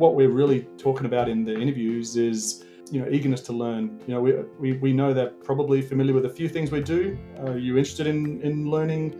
[0.00, 4.00] what we're really talking about in the interviews is you know eagerness to learn.
[4.06, 7.18] You know, we, we, we know that probably familiar with a few things we do.
[7.46, 9.14] Are you interested in, in learning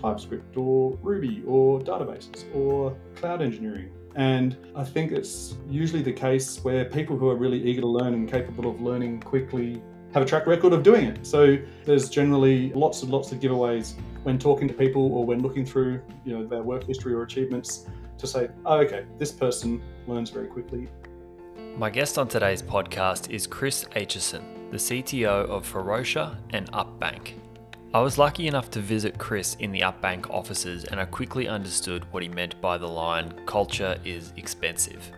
[0.00, 3.90] TypeScript or Ruby or databases or cloud engineering?
[4.14, 8.14] And I think it's usually the case where people who are really eager to learn
[8.14, 9.82] and capable of learning quickly
[10.14, 11.26] have a track record of doing it.
[11.26, 15.66] So there's generally lots and lots of giveaways when talking to people or when looking
[15.66, 17.86] through you know their work history or achievements
[18.22, 20.88] to say, oh, okay, this person learns very quickly.
[21.76, 27.32] My guest on today's podcast is Chris Aitchison, the CTO of Ferocia and UpBank.
[27.92, 32.04] I was lucky enough to visit Chris in the UpBank offices and I quickly understood
[32.12, 35.10] what he meant by the line, culture is expensive.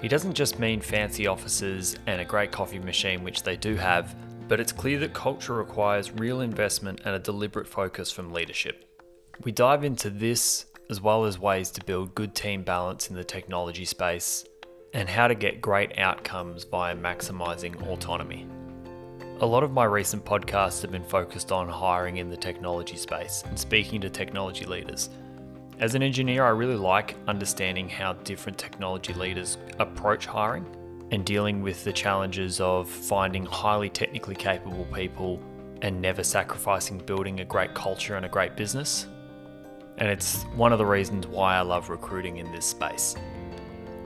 [0.00, 4.16] He doesn't just mean fancy offices and a great coffee machine, which they do have,
[4.48, 8.84] but it's clear that culture requires real investment and a deliberate focus from leadership.
[9.44, 13.24] We dive into this as well as ways to build good team balance in the
[13.24, 14.44] technology space
[14.92, 18.46] and how to get great outcomes via maximizing autonomy.
[19.40, 23.42] A lot of my recent podcasts have been focused on hiring in the technology space
[23.46, 25.10] and speaking to technology leaders.
[25.78, 30.64] As an engineer, I really like understanding how different technology leaders approach hiring
[31.10, 35.38] and dealing with the challenges of finding highly technically capable people
[35.82, 39.06] and never sacrificing building a great culture and a great business.
[39.98, 43.16] And it's one of the reasons why I love recruiting in this space.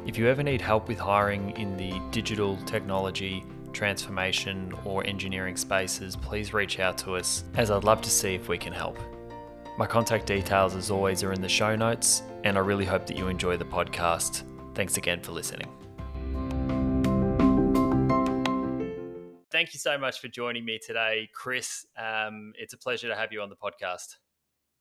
[0.07, 6.17] If you ever need help with hiring in the digital technology, transformation, or engineering spaces,
[6.17, 8.99] please reach out to us as I'd love to see if we can help.
[9.79, 13.17] My contact details, as always, are in the show notes, and I really hope that
[13.17, 14.43] you enjoy the podcast.
[14.75, 15.69] Thanks again for listening.
[19.51, 21.85] Thank you so much for joining me today, Chris.
[21.99, 24.17] Um, it's a pleasure to have you on the podcast.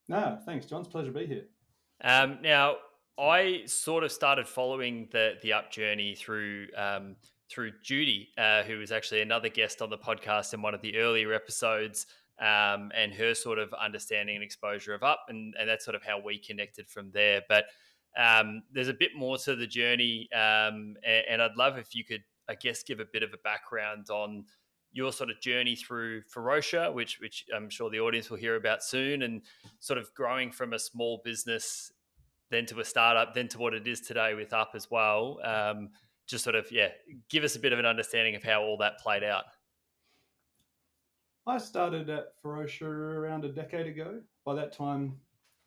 [0.10, 0.82] No, thanks, John.
[0.82, 1.44] It's pleasure to be here.
[2.04, 2.78] Um, now,
[3.20, 7.16] I sort of started following the the up journey through um,
[7.50, 10.98] through Judy, uh, who was actually another guest on the podcast in one of the
[10.98, 12.08] earlier episodes,
[12.40, 16.04] um, and her sort of understanding and exposure of up, and, and that's sort of
[16.04, 17.42] how we connected from there.
[17.48, 17.66] But
[18.18, 22.04] um, there's a bit more to the journey, um, and, and, I'd love if you
[22.04, 24.46] could, I guess, give a bit of a background on
[24.92, 28.84] your sort of journey through Ferocia, which which I'm sure the audience will hear about
[28.84, 29.42] soon, and
[29.80, 31.92] sort of growing from a small business
[32.50, 35.40] then to a startup, then to what it is today with Up as well.
[35.44, 35.90] Um,
[36.28, 36.90] just sort of yeah,
[37.30, 39.46] give us a bit of an understanding of how all that played out.
[41.48, 44.22] I started at Ferocia around a decade ago.
[44.46, 45.18] By that time,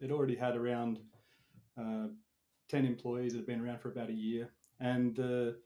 [0.00, 0.98] it already had around
[1.78, 2.06] uh,
[2.68, 4.50] ten employees that had been around for about a year,
[4.80, 5.56] and the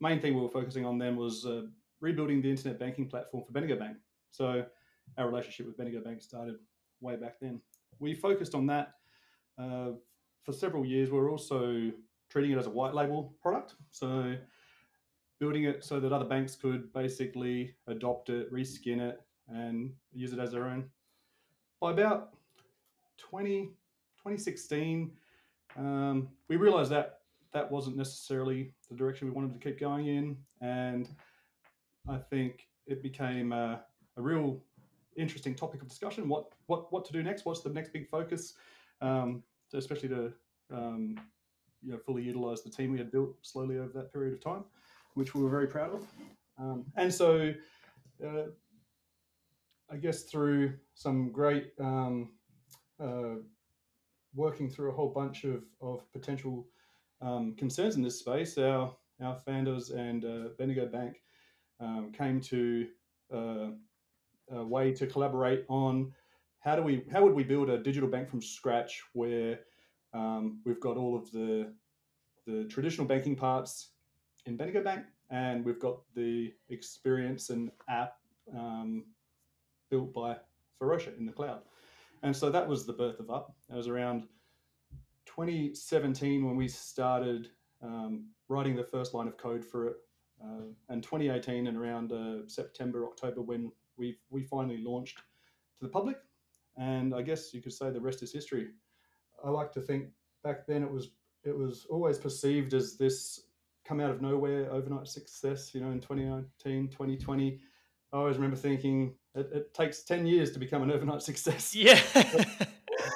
[0.00, 1.62] main thing we were focusing on then was uh,
[2.04, 3.96] rebuilding the internet banking platform for Bendigo Bank.
[4.30, 4.64] So
[5.16, 6.56] our relationship with Bendigo Bank started
[7.00, 7.60] way back then.
[7.98, 8.94] We focused on that
[9.58, 9.92] uh,
[10.44, 11.10] for several years.
[11.10, 11.90] We are also
[12.28, 13.76] treating it as a white label product.
[13.90, 14.36] So
[15.40, 20.38] building it so that other banks could basically adopt it, reskin it, and use it
[20.38, 20.84] as their own.
[21.80, 22.34] By about
[23.18, 23.66] 20,
[24.18, 25.10] 2016,
[25.76, 27.20] um, we realized that
[27.52, 30.36] that wasn't necessarily the direction we wanted to keep going in.
[30.60, 31.08] And
[32.08, 33.82] I think it became a,
[34.16, 34.60] a real
[35.16, 36.28] interesting topic of discussion.
[36.28, 37.44] What what what to do next?
[37.44, 38.54] What's the next big focus?
[39.00, 39.42] Um,
[39.72, 40.32] especially to
[40.72, 41.18] um,
[41.82, 44.64] you know fully utilize the team we had built slowly over that period of time,
[45.14, 46.06] which we were very proud of.
[46.58, 47.52] Um, and so,
[48.24, 48.44] uh,
[49.90, 52.30] I guess through some great um,
[53.02, 53.36] uh,
[54.34, 56.66] working through a whole bunch of of potential
[57.20, 61.20] um, concerns in this space, our our founders and uh, Bendigo Bank
[61.80, 62.86] um, came to
[63.34, 63.68] uh,
[64.50, 66.12] a way to collaborate on
[66.60, 69.60] how do we how would we build a digital bank from scratch where
[70.12, 71.72] um, we've got all of the
[72.46, 73.90] the traditional banking parts
[74.46, 78.16] in Bendigo Bank, and we've got the experience and app
[78.54, 79.04] um,
[79.90, 80.36] built by
[80.80, 81.60] Ferocia in the cloud.
[82.22, 83.54] And so that was the birth of Up.
[83.70, 84.24] It was around
[85.26, 87.48] 2017 when we started
[87.82, 89.96] um, writing the first line of code for it
[90.88, 96.16] and 2018 and around uh, September, October, when we we finally launched to the public,
[96.76, 98.68] and I guess you could say the rest is history.
[99.44, 100.08] I like to think
[100.42, 101.10] back then it was
[101.44, 103.40] it was always perceived as this
[103.84, 105.74] come out of nowhere overnight success.
[105.74, 107.60] You know, in 2019, 2020,
[108.12, 111.74] I always remember thinking it, it takes 10 years to become an overnight success.
[111.74, 112.00] Yeah.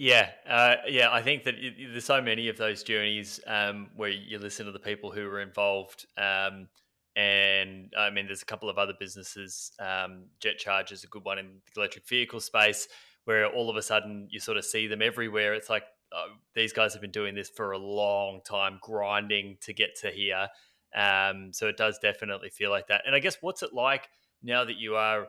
[0.00, 1.08] Yeah, uh, yeah.
[1.10, 1.56] I think that
[1.90, 5.40] there's so many of those journeys um, where you listen to the people who were
[5.40, 6.68] involved, um,
[7.16, 9.72] and I mean, there's a couple of other businesses.
[9.80, 12.86] Um, Jet Charge is a good one in the electric vehicle space,
[13.24, 15.52] where all of a sudden you sort of see them everywhere.
[15.54, 19.72] It's like uh, these guys have been doing this for a long time, grinding to
[19.72, 20.46] get to here.
[20.94, 23.02] Um, so it does definitely feel like that.
[23.04, 24.08] And I guess what's it like
[24.44, 25.26] now that you are,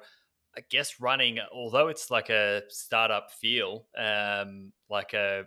[0.58, 5.46] I guess, running, although it's like a startup feel, um, like a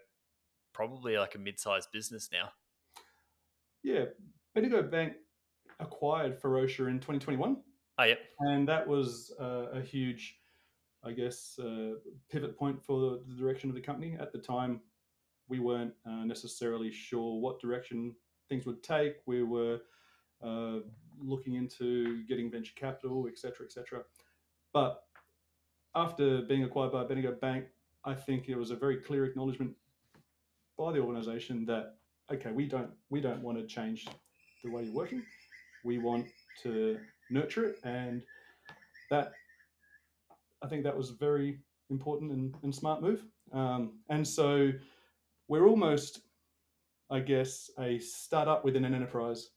[0.73, 2.51] probably like a mid-sized business now.
[3.83, 4.05] Yeah,
[4.55, 5.15] Bendigo Bank
[5.81, 7.57] acquired Ferocia in 2021.
[7.99, 8.21] Oh, yep.
[8.41, 10.39] And that was uh, a huge,
[11.05, 11.95] I guess, uh,
[12.31, 14.17] pivot point for the, the, direction of the company.
[14.19, 14.81] At the time,
[15.49, 18.15] we weren't uh, necessarily sure what direction
[18.49, 19.17] things would take.
[19.27, 19.81] We were
[20.43, 20.79] uh,
[21.21, 24.03] looking into getting venture capital, etc., etc.
[24.73, 25.03] But
[25.95, 27.67] after being acquired by Bendigo Bank,
[28.05, 29.75] I think it was a very clear acknowledgement
[30.79, 31.97] by the organisation that
[32.33, 34.07] okay, we don't we don't want to change
[34.65, 35.23] the way you're working.
[35.85, 36.27] We want
[36.63, 36.99] to
[37.31, 38.23] nurture it, and
[39.11, 39.33] that
[40.63, 41.59] I think that was very
[41.91, 43.25] important and, and smart move.
[43.53, 44.73] Um, and so
[45.49, 46.21] we're almost,
[47.11, 49.51] I guess, a startup within an enterprise,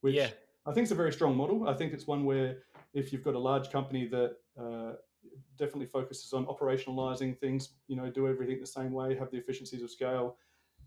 [0.00, 0.28] which yeah.
[0.66, 1.68] I think is a very strong model.
[1.68, 2.58] I think it's one where
[2.94, 4.92] if you've got a large company that uh,
[5.58, 9.82] definitely focuses on operationalizing things, you know, do everything the same way, have the efficiencies
[9.82, 10.36] of scale,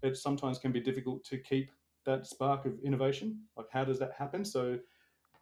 [0.01, 1.71] it sometimes can be difficult to keep
[2.05, 3.41] that spark of innovation.
[3.57, 4.45] Like, how does that happen?
[4.45, 4.79] So,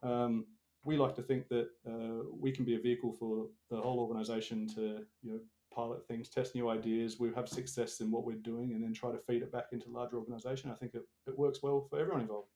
[0.02, 0.46] um,
[0.84, 4.68] we like to think that uh, we can be a vehicle for the whole organization
[4.76, 5.40] to, you know,
[5.74, 7.20] pilot things, test new ideas.
[7.20, 9.90] We have success in what we're doing, and then try to feed it back into
[9.90, 10.72] larger organization.
[10.72, 12.50] I think it, it works well for everyone involved.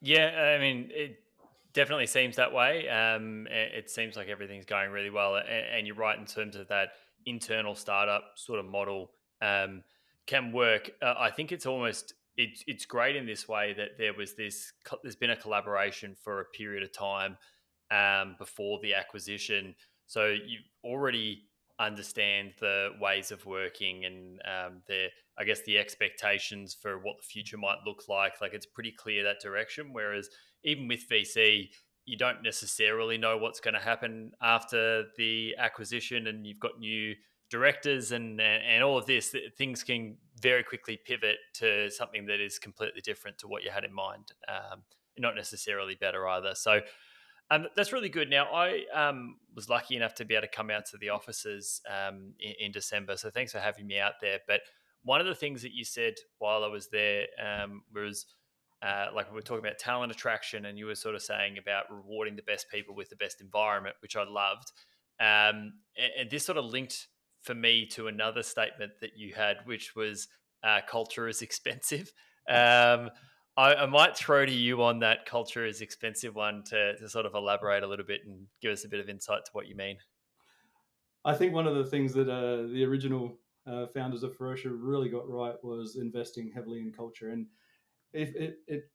[0.00, 1.22] Yeah, I mean, it
[1.72, 2.88] definitely seems that way.
[2.88, 6.90] Um, it seems like everything's going really well, and, you're right in terms of that
[7.26, 9.10] internal startup sort of model.
[9.42, 9.82] Um,
[10.26, 10.90] can work.
[11.02, 14.72] Uh, I think it's almost it's it's great in this way that there was this
[15.02, 17.36] there's been a collaboration for a period of time
[17.90, 19.74] um, before the acquisition,
[20.06, 21.44] so you already
[21.80, 25.06] understand the ways of working and um, the
[25.38, 28.40] I guess the expectations for what the future might look like.
[28.40, 29.92] Like it's pretty clear that direction.
[29.92, 30.28] Whereas
[30.64, 31.70] even with VC,
[32.04, 37.14] you don't necessarily know what's going to happen after the acquisition, and you've got new
[37.50, 42.60] directors and and all of this things can very quickly pivot to something that is
[42.60, 44.32] completely different to what you had in mind.
[44.48, 44.82] Um,
[45.18, 46.54] not necessarily better either.
[46.54, 46.80] So
[47.50, 48.30] um, that's really good.
[48.30, 51.82] Now i um, was lucky enough to be able to come out to the offices
[51.88, 54.38] um, in, in, december so thanks for having me out there.
[54.46, 54.60] But
[55.02, 58.26] one of the things that you said while i was there um, was
[58.82, 61.84] uh, like we were talking about talent attraction and you were sort of saying about
[61.90, 64.72] rewarding the best people with the best environment which i loved
[65.20, 67.08] um, and, and this sort of linked
[67.42, 70.28] for me to another statement that you had, which was
[70.64, 72.12] uh, culture is expensive.
[72.48, 73.10] Um,
[73.56, 77.26] I, I, might throw to you on that culture is expensive one to, to sort
[77.26, 79.76] of elaborate a little bit and give us a bit of insight to what you
[79.76, 79.98] mean.
[81.24, 83.38] I think one of the things that uh, the original
[83.68, 87.30] uh, founders of Ferocia really got right was investing heavily in culture.
[87.30, 87.46] And
[88.12, 88.90] it, it, it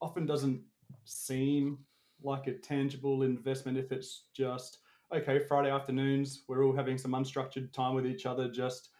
[0.00, 0.60] often doesn't
[1.04, 1.78] seem
[2.22, 4.78] like a tangible investment if it's just
[5.14, 8.90] okay, Friday afternoons, we're all having some unstructured time with each other, just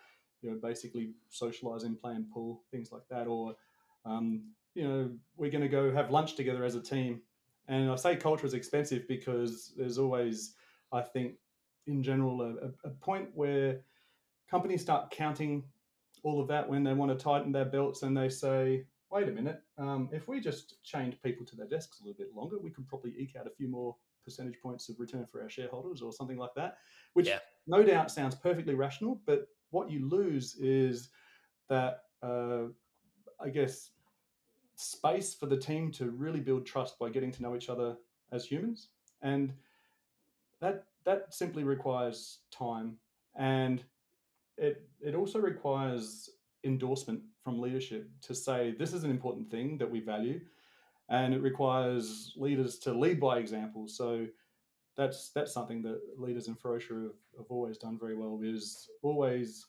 [0.42, 3.54] you know, basically socializing, playing pool, things like that, or
[4.04, 4.42] um,
[4.74, 7.20] you know, we're going to go have lunch together as a team.
[7.68, 10.54] And I say culture is expensive because there's always,
[10.92, 11.34] I think,
[11.86, 13.80] in general, a, a point where
[14.50, 15.64] companies start counting
[16.22, 19.32] all of that when they want to tighten their belts and they say, wait a
[19.32, 22.70] minute, um, if we just chained people to their desks a little bit longer, we
[22.70, 26.12] could probably eke out a few more percentage points of return for our shareholders or
[26.12, 26.76] something like that,
[27.14, 27.38] which yeah.
[27.66, 29.20] no doubt sounds perfectly rational.
[29.26, 31.10] But what you lose is
[31.68, 32.64] that, uh,
[33.40, 33.90] I guess,
[34.76, 37.96] space for the team to really build trust by getting to know each other
[38.32, 38.88] as humans.
[39.22, 39.52] And
[40.60, 42.96] that that simply requires time
[43.36, 43.82] and
[44.56, 46.30] it it also requires
[46.64, 50.40] endorsement from leadership to say this is an important thing that we value
[51.10, 53.88] and it requires leaders to lead by example.
[53.88, 54.26] So
[54.96, 58.40] that's that's something that leaders in Ferocia have, have always done very well.
[58.42, 59.66] Is always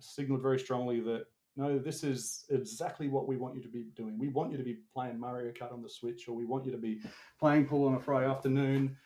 [0.00, 1.26] signaled very strongly that
[1.56, 4.16] no, this is exactly what we want you to be doing.
[4.16, 6.72] We want you to be playing Mario Kart on the Switch, or we want you
[6.72, 7.00] to be
[7.40, 8.96] playing pool on a Friday afternoon,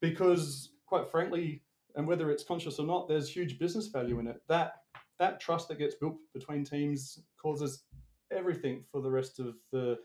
[0.00, 1.62] because quite frankly,
[1.96, 4.42] and whether it's conscious or not, there's huge business value in it.
[4.48, 4.83] That
[5.18, 7.84] that trust that gets built between teams causes
[8.30, 9.98] everything for the rest of the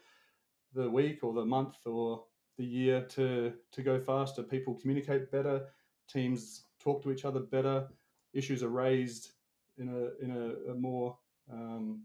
[0.74, 2.24] the week or the month or
[2.58, 4.44] the year to to go faster.
[4.44, 5.68] People communicate better,
[6.10, 7.88] teams talk to each other better,
[8.34, 9.32] issues are raised
[9.78, 11.18] in a in a, a more
[11.52, 12.04] um,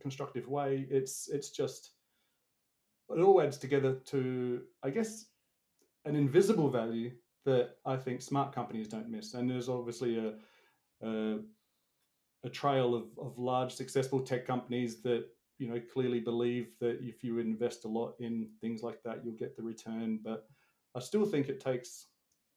[0.00, 0.86] constructive way.
[0.90, 1.92] It's it's just
[3.10, 5.26] it all adds together to I guess
[6.04, 7.10] an invisible value
[7.44, 9.34] that I think smart companies don't miss.
[9.34, 10.34] And there's obviously a,
[11.06, 11.38] a
[12.44, 15.26] a trail of, of large successful tech companies that
[15.58, 19.34] you know clearly believe that if you invest a lot in things like that you'll
[19.34, 20.20] get the return.
[20.22, 20.48] But
[20.94, 22.06] i still think it takes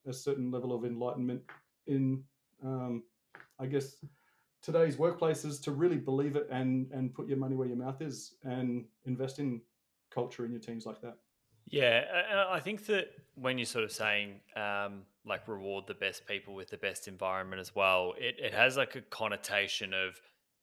[0.07, 1.41] a certain level of enlightenment
[1.87, 2.23] in
[2.63, 3.03] um,
[3.59, 3.97] i guess
[4.61, 8.35] today's workplaces to really believe it and and put your money where your mouth is
[8.43, 9.61] and invest in
[10.11, 11.17] culture in your teams like that
[11.67, 16.53] yeah i think that when you're sort of saying um, like reward the best people
[16.53, 20.19] with the best environment as well it, it has like a connotation of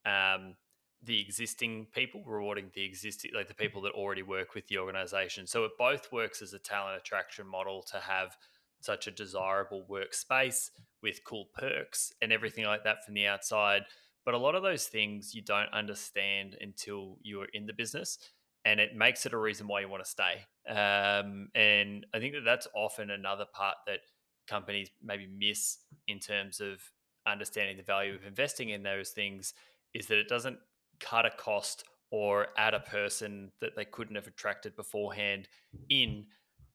[0.07, 0.55] um,
[1.03, 5.47] the existing people rewarding the existing like the people that already work with the organization.
[5.47, 8.37] So it both works as a talent attraction model to have
[8.81, 10.71] such a desirable workspace
[11.03, 13.83] with cool perks and everything like that from the outside.
[14.25, 18.19] But a lot of those things you don't understand until you're in the business
[18.65, 22.35] and it makes it a reason why you want to stay um, and i think
[22.35, 24.01] that that's often another part that
[24.47, 26.81] companies maybe miss in terms of
[27.27, 29.55] understanding the value of investing in those things
[29.95, 30.59] is that it doesn't
[31.01, 35.49] cut a cost or add a person that they couldn't have attracted beforehand
[35.91, 36.25] in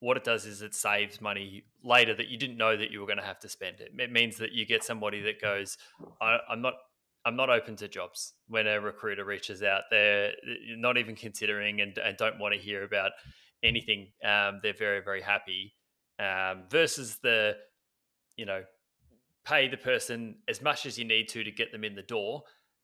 [0.00, 3.06] what it does is it saves money later that you didn't know that you were
[3.06, 3.90] going to have to spend it.
[3.98, 5.78] It means that you get somebody that goes,
[6.20, 6.74] I, am not,
[7.24, 9.82] I'm not open to jobs when a recruiter reaches out.
[9.90, 10.32] They're
[10.76, 13.12] not even considering and, and don't want to hear about
[13.62, 14.08] anything.
[14.22, 15.74] Um, they're very, very happy.
[16.18, 17.56] Um, versus the,
[18.36, 18.62] you know,
[19.44, 22.42] pay the person as much as you need to to get them in the door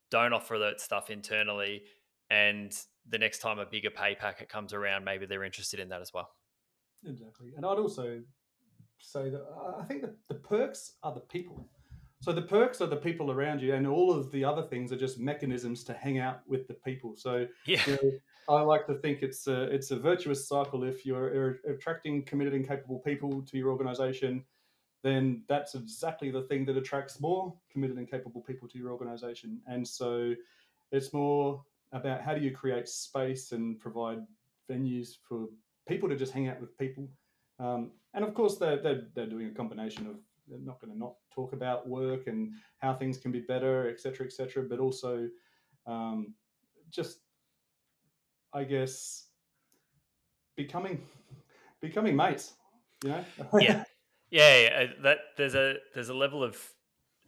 [0.09, 1.81] don't offer that stuff internally
[2.29, 2.73] and
[3.09, 6.11] the next time a bigger pay packet comes around maybe they're interested in that as
[6.13, 6.29] well
[7.05, 8.21] exactly and i'd also
[8.99, 9.43] say that
[9.79, 11.67] i think the perks are the people
[12.21, 14.97] so the perks are the people around you and all of the other things are
[14.97, 18.11] just mechanisms to hang out with the people so yeah you know,
[18.57, 22.67] i like to think it's a it's a virtuous cycle if you're attracting committed and
[22.67, 24.43] capable people to your organization
[25.03, 29.59] then that's exactly the thing that attracts more committed and capable people to your organization.
[29.67, 30.35] And so
[30.91, 34.19] it's more about how do you create space and provide
[34.69, 35.47] venues for
[35.87, 37.09] people to just hang out with people.
[37.59, 40.17] Um, and of course, they're, they're, they're doing a combination of
[40.51, 43.99] they're not going to not talk about work and how things can be better, et
[43.99, 45.29] cetera, et cetera, but also
[45.87, 46.33] um,
[46.89, 47.19] just,
[48.53, 49.27] I guess,
[50.55, 51.01] becoming
[51.81, 52.53] becoming mates.
[53.03, 53.25] You know?
[53.59, 53.83] yeah,
[54.31, 56.57] Yeah, yeah, uh, that there's a there's a level of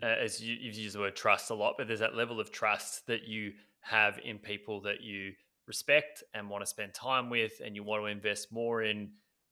[0.02, 2.52] uh, as you, you've used the word trust a lot, but there's that level of
[2.52, 3.52] trust that you
[3.82, 5.34] have in people that you
[5.68, 9.12] respect and want to spend time with, and you want to invest more in.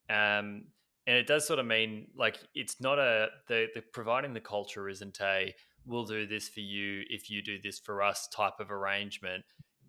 [0.09, 0.65] Um,
[1.07, 4.87] and it does sort of mean like it's not a the, the providing the culture
[4.87, 5.53] isn't a
[5.85, 9.43] we'll do this for you if you do this for us type of arrangement.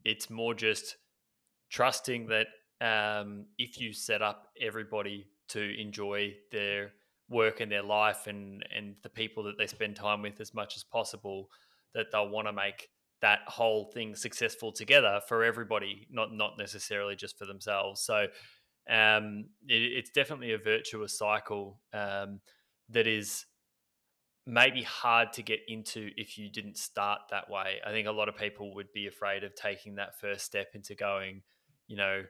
[0.05, 0.97] It's more just
[1.71, 2.47] trusting that
[2.81, 6.93] um, if you set up everybody to enjoy their
[7.29, 10.77] work in their life and and the people that they spend time with as much
[10.77, 11.49] as possible
[11.95, 12.89] that they'll want to make
[13.21, 18.27] that whole thing successful together for everybody not not necessarily just for themselves so
[18.91, 22.41] um, it, it's definitely a virtuous cycle um,
[22.89, 23.47] that is
[24.47, 28.29] maybe hard to get into if you didn't start that way i think a lot
[28.29, 31.43] of people would be afraid of taking that first step into going
[31.87, 32.23] you know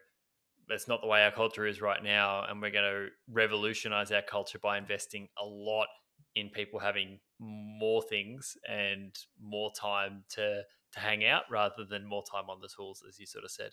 [0.69, 2.45] that's not the way our culture is right now.
[2.49, 5.89] And we're going to revolutionize our culture by investing a lot
[6.35, 12.23] in people having more things and more time to to hang out rather than more
[12.31, 13.71] time on the tools, as you sort of said.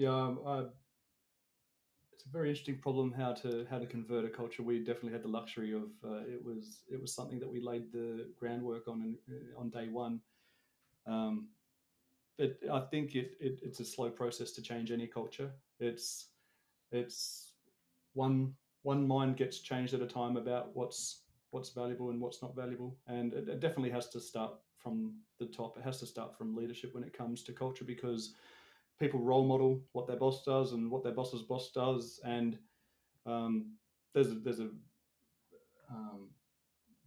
[0.00, 0.62] Yeah, um, uh,
[2.12, 4.62] it's a very interesting problem how to how to convert a culture.
[4.62, 7.92] We definitely had the luxury of uh, it was it was something that we laid
[7.92, 10.20] the groundwork on in, uh, on day one.
[11.06, 11.48] Um,
[12.38, 15.52] it, I think it, it, it's a slow process to change any culture.
[15.80, 16.30] It's
[16.92, 17.54] it's
[18.14, 22.56] one one mind gets changed at a time about what's what's valuable and what's not
[22.56, 25.78] valuable, and it, it definitely has to start from the top.
[25.78, 28.34] It has to start from leadership when it comes to culture because
[29.00, 32.58] people role model what their boss does and what their boss's boss does, and
[33.26, 33.72] um,
[34.14, 34.68] there's a, there's a
[35.90, 36.28] um,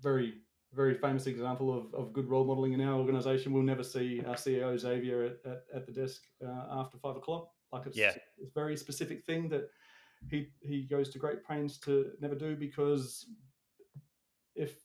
[0.02, 0.34] very
[0.74, 3.54] very famous example of, of good role modeling in our organization.
[3.54, 7.50] We'll never see our CEO Xavier at, at, at the desk uh, after five o'clock.
[7.72, 8.10] Like it's, yeah.
[8.10, 9.70] it's a very specific thing that
[10.30, 13.28] he he goes to great pains to never do because
[14.56, 14.76] if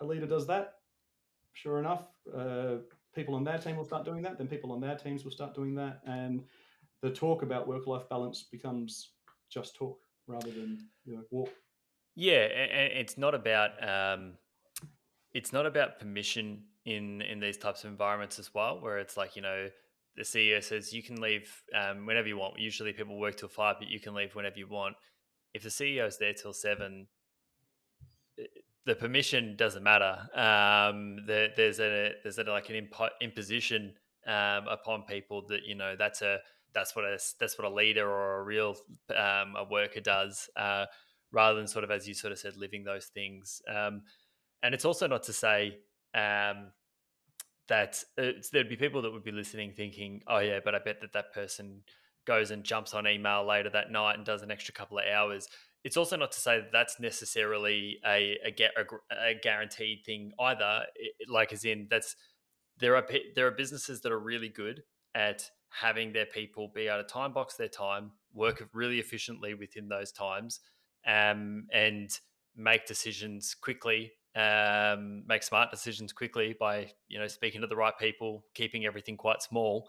[0.00, 0.74] a leader does that,
[1.52, 2.76] sure enough, uh,
[3.18, 4.38] people on their team will start doing that.
[4.38, 6.44] Then people on their teams will start doing that, and
[7.02, 9.10] the talk about work life balance becomes
[9.50, 9.98] just talk
[10.28, 11.50] rather than you know walk.
[12.14, 14.34] Yeah, and it's not about um,
[15.34, 19.34] it's not about permission in in these types of environments as well, where it's like
[19.34, 19.68] you know
[20.16, 22.58] the CEO says you can leave um, whenever you want.
[22.58, 24.94] Usually people work till five, but you can leave whenever you want.
[25.54, 27.08] If the CEO is there till seven,
[28.88, 30.16] the permission doesn't matter.
[30.34, 33.92] Um, the, there's a there's a, like an impo- imposition
[34.26, 36.38] um, upon people that you know that's a
[36.72, 38.76] that's what a that's what a leader or a real
[39.14, 40.86] um, a worker does, uh,
[41.32, 43.60] rather than sort of as you sort of said, living those things.
[43.68, 44.02] Um,
[44.62, 45.76] and it's also not to say
[46.14, 46.72] um,
[47.68, 51.12] that there'd be people that would be listening, thinking, "Oh yeah, but I bet that
[51.12, 51.82] that person
[52.26, 55.46] goes and jumps on email later that night and does an extra couple of hours."
[55.88, 60.82] It's also not to say that that's necessarily a a, a, a guaranteed thing either.
[60.94, 62.14] It, like as in that's
[62.78, 64.82] there are there are businesses that are really good
[65.14, 69.88] at having their people be able to time box their time, work really efficiently within
[69.88, 70.60] those times,
[71.06, 72.10] um, and
[72.54, 77.96] make decisions quickly, um, make smart decisions quickly by you know speaking to the right
[77.98, 79.88] people, keeping everything quite small,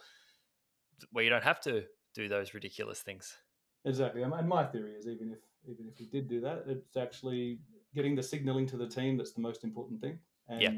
[1.11, 1.83] where you don't have to
[2.15, 3.35] do those ridiculous things.
[3.83, 5.39] Exactly, and my theory is even if
[5.69, 7.59] even if we did do that, it's actually
[7.93, 10.19] getting the signaling to the team that's the most important thing.
[10.47, 10.71] And yeah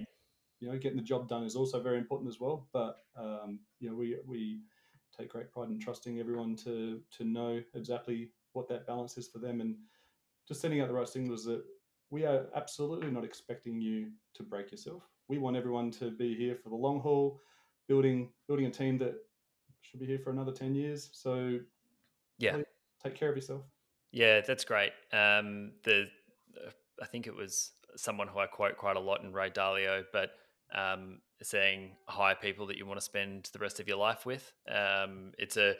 [0.61, 2.67] you know, getting the job done is also very important as well.
[2.71, 4.61] But um, you know, we we
[5.17, 9.39] take great pride in trusting everyone to to know exactly what that balance is for
[9.39, 9.75] them, and
[10.47, 11.63] just sending out the right signals that
[12.11, 15.03] we are absolutely not expecting you to break yourself.
[15.27, 17.41] We want everyone to be here for the long haul,
[17.87, 19.15] building building a team that
[19.81, 21.09] should be here for another ten years.
[21.11, 21.59] So
[22.37, 22.57] yeah,
[23.03, 23.63] take care of yourself.
[24.11, 24.91] Yeah, that's great.
[25.13, 26.05] Um, the
[27.01, 30.31] I think it was someone who I quote quite a lot in Ray Dalio, but
[30.75, 34.51] um, saying hire people that you want to spend the rest of your life with.
[34.69, 35.75] Um, it's a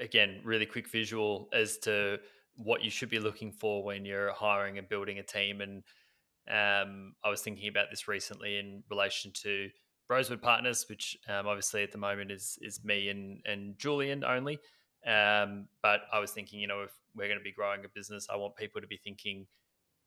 [0.00, 2.18] again really quick visual as to
[2.56, 5.60] what you should be looking for when you're hiring and building a team.
[5.60, 5.82] And
[6.50, 9.68] um, I was thinking about this recently in relation to
[10.08, 14.58] Rosewood Partners, which um, obviously at the moment is is me and and Julian only.
[15.06, 18.26] Um, but I was thinking, you know, if we're going to be growing a business,
[18.30, 19.46] I want people to be thinking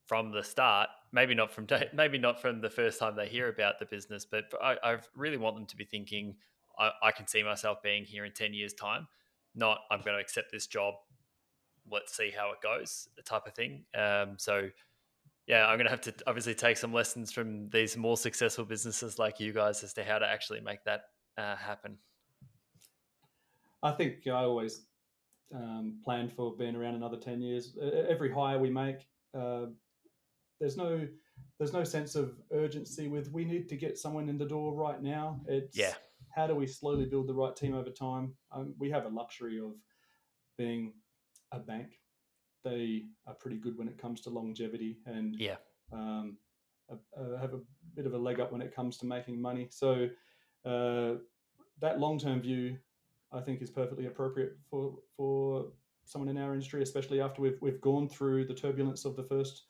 [0.05, 0.89] from the start.
[1.12, 4.25] Maybe not from day, maybe not from the first time they hear about the business,
[4.25, 6.35] but I, I really want them to be thinking,
[6.79, 9.07] I, I, can see myself being here in ten years' time.
[9.55, 10.96] Not I'm going to accept this job.
[11.89, 13.85] Let's see how it goes, type of thing.
[13.96, 14.70] Um, so,
[15.48, 19.20] yeah, I'm going to have to obviously take some lessons from these more successful businesses
[19.20, 21.03] like you guys as to how to actually make that
[21.37, 21.98] uh, happen.
[23.83, 24.81] I think I always
[25.53, 27.77] um, plan for being around another 10 years.
[28.10, 29.68] Every hire we make, uh,
[30.60, 31.08] there's no
[31.58, 35.01] there's no sense of urgency with we need to get someone in the door right
[35.01, 35.42] now.
[35.48, 35.94] It's yeah.
[36.34, 38.34] How do we slowly build the right team over time?
[38.51, 39.72] Um, we have a luxury of
[40.58, 40.94] being
[41.53, 42.00] a bank.
[42.64, 45.58] They are pretty good when it comes to longevity and yeah,
[45.94, 46.38] um,
[46.90, 47.60] have a
[47.96, 49.68] bit of a leg up when it comes to making money.
[49.70, 50.10] So
[50.66, 51.14] uh,
[51.79, 52.77] that long term view,
[53.31, 55.68] I think, is perfectly appropriate for for
[56.05, 59.64] someone in our industry, especially after we've we've gone through the turbulence of the first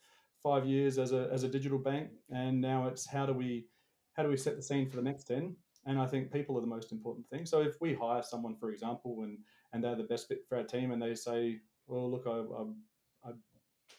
[0.43, 3.65] five years as a as a digital bank, and now it's how do we
[4.13, 5.55] how do we set the scene for the next ten?
[5.87, 7.45] And I think people are the most important thing.
[7.45, 9.37] So if we hire someone, for example, and
[9.73, 13.29] and they're the best fit for our team, and they say, well, look, I, I,
[13.29, 13.33] I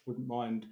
[0.06, 0.66] wouldn't mind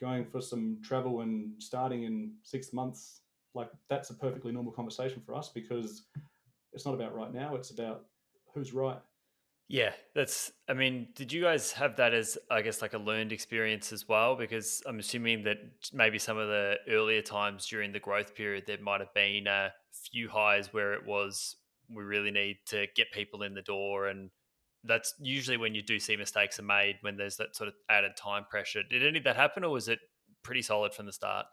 [0.00, 3.22] going for some travel and starting in six months,
[3.54, 6.06] like that's a perfectly normal conversation for us because
[6.72, 8.06] it's not about right now; it's about
[8.54, 8.98] who's right
[9.72, 10.52] yeah, that's.
[10.68, 14.06] I mean, did you guys have that as, I guess, like a learned experience as
[14.06, 14.36] well?
[14.36, 15.56] Because I'm assuming that
[15.94, 19.72] maybe some of the earlier times during the growth period, there might have been a
[19.90, 21.56] few highs where it was
[21.88, 24.28] we really need to get people in the door, and
[24.84, 28.12] that's usually when you do see mistakes are made when there's that sort of added
[28.14, 28.82] time pressure.
[28.82, 30.00] Did any of that happen, or was it
[30.42, 31.46] pretty solid from the start?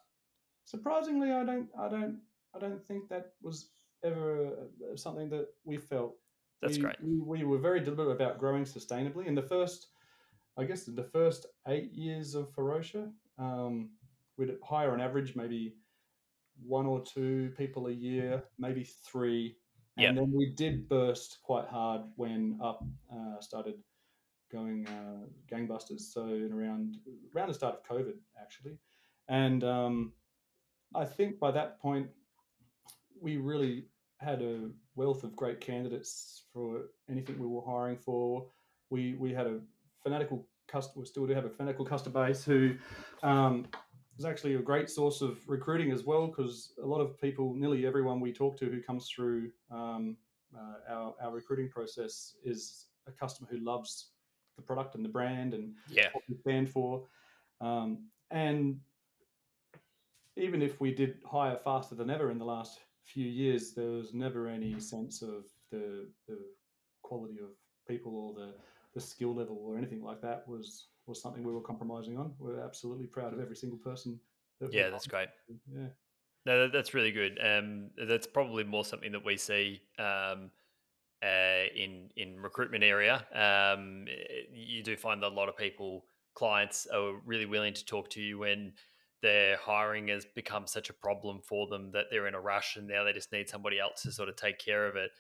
[0.66, 1.70] Surprisingly, I don't.
[1.80, 2.20] I don't.
[2.54, 3.70] I don't think that was
[4.04, 4.48] ever
[4.92, 6.18] uh, something that we felt
[6.62, 6.96] that's we, great.
[7.02, 9.28] We, we were very deliberate about growing sustainably.
[9.28, 9.88] In the first,
[10.58, 13.92] I guess, in the first eight years of Ferocia, um,
[14.38, 15.76] we'd hire on average maybe
[16.62, 19.56] one or two people a year, maybe three.
[19.98, 20.16] And yep.
[20.16, 23.76] then we did burst quite hard when up uh, started
[24.52, 26.02] going uh, gangbusters.
[26.02, 26.98] So in around
[27.36, 28.78] around the start of COVID, actually,
[29.28, 30.14] and um,
[30.96, 32.08] I think by that point
[33.22, 33.86] we really
[34.20, 38.48] had a wealth of great candidates for anything we were hiring for.
[38.90, 39.60] We we had a
[40.04, 42.76] fanatical customer, still do have a fanatical customer base who
[43.24, 43.66] um,
[44.16, 47.86] was actually a great source of recruiting as well because a lot of people, nearly
[47.86, 50.18] everyone we talk to who comes through um,
[50.56, 54.12] uh, our, our recruiting process is a customer who loves
[54.56, 56.10] the product and the brand and yeah.
[56.12, 57.04] what we stand for.
[57.62, 58.80] Um, and
[60.36, 64.14] even if we did hire faster than ever in the last few years, there was
[64.14, 66.38] never any sense of the, the
[67.04, 67.50] quality of
[67.88, 68.54] people or the,
[68.94, 72.34] the skill level or anything like that was was something we were compromising on.
[72.38, 74.20] We're absolutely proud of every single person
[74.62, 75.30] that Yeah, that's great.
[75.74, 75.88] Yeah.
[76.46, 77.40] No, that's really good.
[77.44, 80.52] Um, that's probably more something that we see um,
[81.24, 83.26] uh, in in recruitment area.
[83.34, 84.06] Um,
[84.54, 88.22] you do find that a lot of people, clients, are really willing to talk to
[88.22, 88.74] you when
[89.22, 92.88] their hiring has become such a problem for them that they're in a rush and
[92.88, 95.12] now they just need somebody else to sort of take care of it.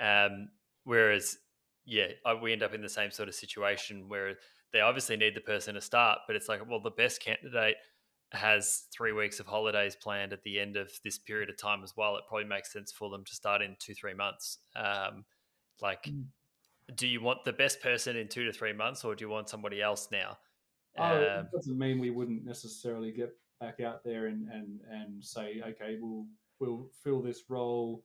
[0.00, 0.50] Um,
[0.84, 1.38] whereas,
[1.84, 4.38] yeah, I- we end up in the same sort of situation where
[4.72, 7.76] they obviously need the person to start, but it's like, well, the best candidate
[8.32, 11.94] has three weeks of holidays planned at the end of this period of time as
[11.96, 12.16] well.
[12.16, 14.58] It probably makes sense for them to start in two, three months.
[14.74, 15.26] Um,
[15.80, 16.32] like, Mm.
[16.94, 19.48] do you want the best person in two to three months, or do you want
[19.48, 20.38] somebody else now?
[20.96, 25.24] Oh, Um, it doesn't mean we wouldn't necessarily get back out there and, and, and
[25.24, 26.26] say, okay, we'll
[26.58, 28.04] we'll fill this role,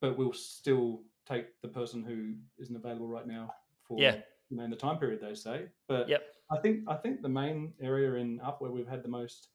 [0.00, 3.50] but we'll still take the person who isn't available right now
[3.86, 4.16] for Yeah.
[4.50, 5.66] you know in the time period they say.
[5.88, 6.22] But Yep.
[6.50, 9.48] I think I think the main area in up where we've had the most,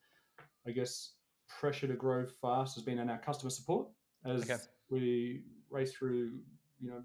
[0.68, 1.14] I guess,
[1.48, 3.88] pressure to grow fast has been in our customer support
[4.26, 4.58] as Okay.
[4.90, 6.40] we race through
[6.80, 7.04] you know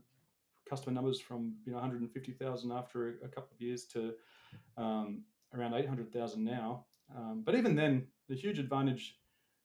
[0.69, 4.15] customer numbers from you know 150,000 after a, a couple of years to
[4.77, 5.23] um,
[5.55, 6.87] around 800,000 now.
[7.17, 9.19] Um, but even then, the huge advantage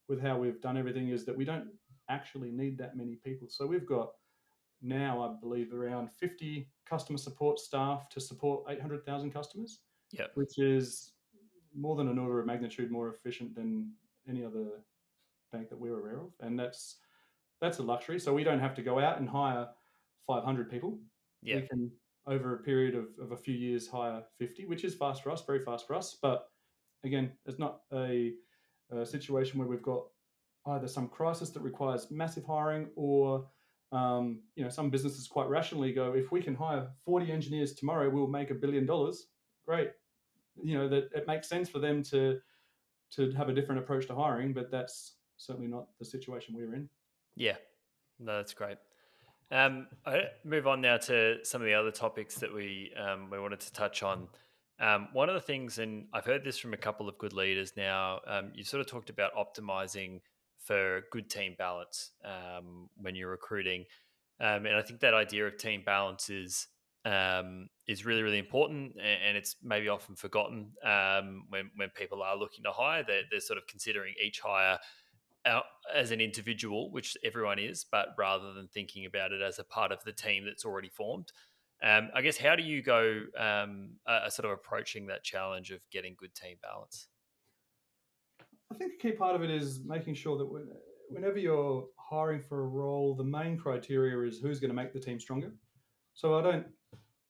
[0.07, 1.69] with how we've done everything is that we don't
[2.09, 3.47] actually need that many people.
[3.49, 4.11] So we've got
[4.81, 9.81] now, I believe, around 50 customer support staff to support 800,000 customers,
[10.11, 10.31] Yep.
[10.35, 11.13] which is
[11.75, 13.93] more than an order of magnitude more efficient than
[14.27, 14.83] any other
[15.51, 16.33] bank that we're aware of.
[16.39, 16.99] And that's
[17.59, 18.19] that's a luxury.
[18.19, 19.67] So we don't have to go out and hire
[20.27, 20.99] 500 people
[21.41, 21.57] Yeah.
[21.57, 21.91] we can
[22.27, 25.45] over a period of, of a few years hire 50 which is fast for us
[25.45, 26.49] very fast for us but
[27.07, 28.33] again it's not a,
[28.91, 30.03] a situation where we've got
[30.67, 33.47] either some crisis that requires massive hiring or
[33.91, 38.09] um, you know some businesses quite rationally go if we can hire 40 engineers tomorrow
[38.09, 39.27] we'll make a billion dollars
[39.65, 39.91] great
[40.61, 42.39] you know that it makes sense for them to
[43.11, 46.89] to have a different approach to hiring but that's certainly not the situation we're in
[47.37, 47.55] Yeah,
[48.19, 48.77] no, that's great.
[49.51, 53.39] Um, I move on now to some of the other topics that we um, we
[53.39, 54.27] wanted to touch on.
[54.79, 57.73] Um, one of the things, and I've heard this from a couple of good leaders
[57.75, 58.19] now.
[58.27, 60.21] Um, you sort of talked about optimizing
[60.59, 63.85] for good team balance um, when you're recruiting,
[64.39, 66.67] um, and I think that idea of team balance is
[67.05, 72.37] um, is really really important, and, it's maybe often forgotten um, when when people are
[72.37, 73.03] looking to hire.
[73.07, 74.77] They're, they're sort of considering each hire
[75.93, 79.91] as an individual, which everyone is, but rather than thinking about it as a part
[79.91, 81.31] of the team that's already formed.
[81.83, 85.79] Um, I guess how do you go um, uh, sort of approaching that challenge of
[85.91, 87.07] getting good team balance?
[88.71, 90.67] I think a key part of it is making sure that when,
[91.09, 94.99] whenever you're hiring for a role, the main criteria is who's going to make the
[94.99, 95.53] team stronger.
[96.13, 96.65] So I don't,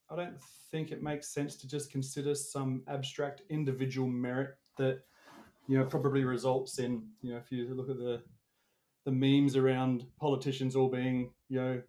[0.10, 0.38] I don't
[0.72, 5.02] think it makes sense to just consider some abstract individual merit that,
[5.68, 8.22] you know, probably results in, you know, if you look at the,
[9.06, 11.82] the memes around politicians all being, you know,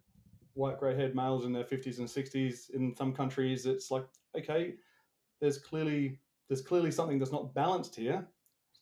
[0.53, 2.69] white grey-haired males in their 50s and 60s.
[2.71, 4.05] In some countries, it's like,
[4.37, 4.75] okay,
[5.41, 8.27] there's clearly there's clearly something that's not balanced here.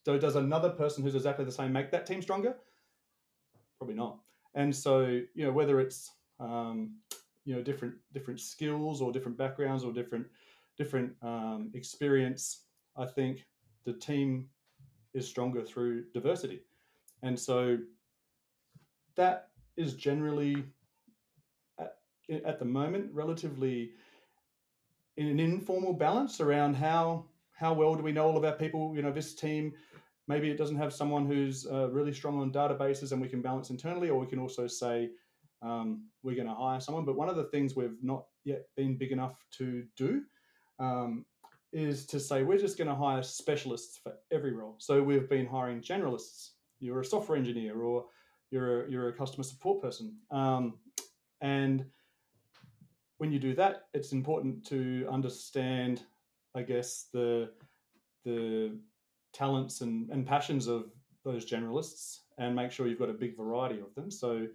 [0.04, 2.56] So does another person who's exactly the same make that team stronger?
[3.78, 4.18] Probably not.
[4.54, 6.96] And so you know whether it's um,
[7.44, 10.26] you know different different skills or different backgrounds or different
[10.76, 12.64] different um, experience,
[12.96, 13.46] I think
[13.84, 14.48] the team
[15.14, 16.62] is stronger through diversity.
[17.22, 17.78] And so
[19.16, 20.64] that is generally
[22.30, 23.92] at, the moment relatively
[25.16, 28.94] in an informal balance around how how well do we know all of our people?
[28.94, 29.72] You know this team
[30.28, 33.70] maybe it doesn't have someone who's uh, really strong on databases and we can balance
[33.70, 35.10] internally or we can also say
[35.62, 37.04] um, we're going to hire someone.
[37.04, 40.22] But one of the things we've not yet been big enough to do
[40.78, 41.24] um,
[41.72, 44.76] is to say we're just going to hire specialists for every role.
[44.78, 46.50] So we've been hiring generalists.
[46.78, 48.04] You're a software engineer or
[48.50, 50.14] you're a, you're a customer support person.
[50.30, 50.74] Um,
[51.40, 51.86] and
[53.18, 56.02] when you do that it's important to understand
[56.54, 57.50] i guess the
[58.24, 58.76] the
[59.32, 60.86] talents and, and passions of
[61.24, 64.46] those generalists and make sure you've got a big variety of them so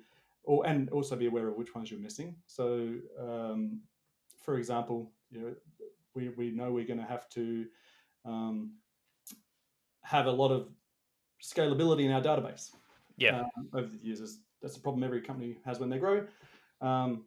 [0.44, 3.80] or and also be aware of which ones you're missing so um,
[4.44, 5.54] for example you know
[6.16, 7.66] we, we know we're going to have to
[8.26, 8.74] um,
[10.04, 10.68] have a lot of
[11.42, 12.72] scalability in our database
[13.18, 14.20] Yeah, um, over the years.
[14.20, 16.26] That's- a problem every company has when they grow.
[16.80, 17.26] Um,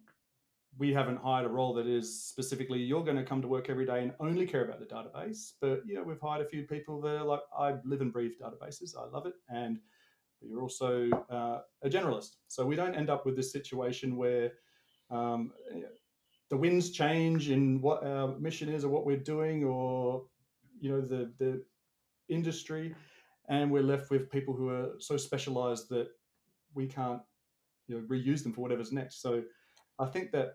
[0.79, 3.87] we haven't hired a role that is specifically you're going to come to work every
[3.87, 5.53] day and only care about the database.
[5.61, 8.97] But know, we've hired a few people that are like, I live and breathe databases.
[8.97, 9.79] I love it, and
[10.41, 12.37] you're also uh, a generalist.
[12.49, 14.53] So we don't end up with this situation where
[15.11, 15.53] um,
[16.51, 20.25] the winds change in what our mission is or what we're doing, or
[20.81, 21.63] you know, the the
[22.29, 22.95] industry
[23.49, 26.09] and we're left with people who are so specialized that
[26.75, 27.23] we can't
[27.87, 29.23] you know reuse them for whatever's next.
[29.23, 29.43] So
[29.99, 30.55] I think that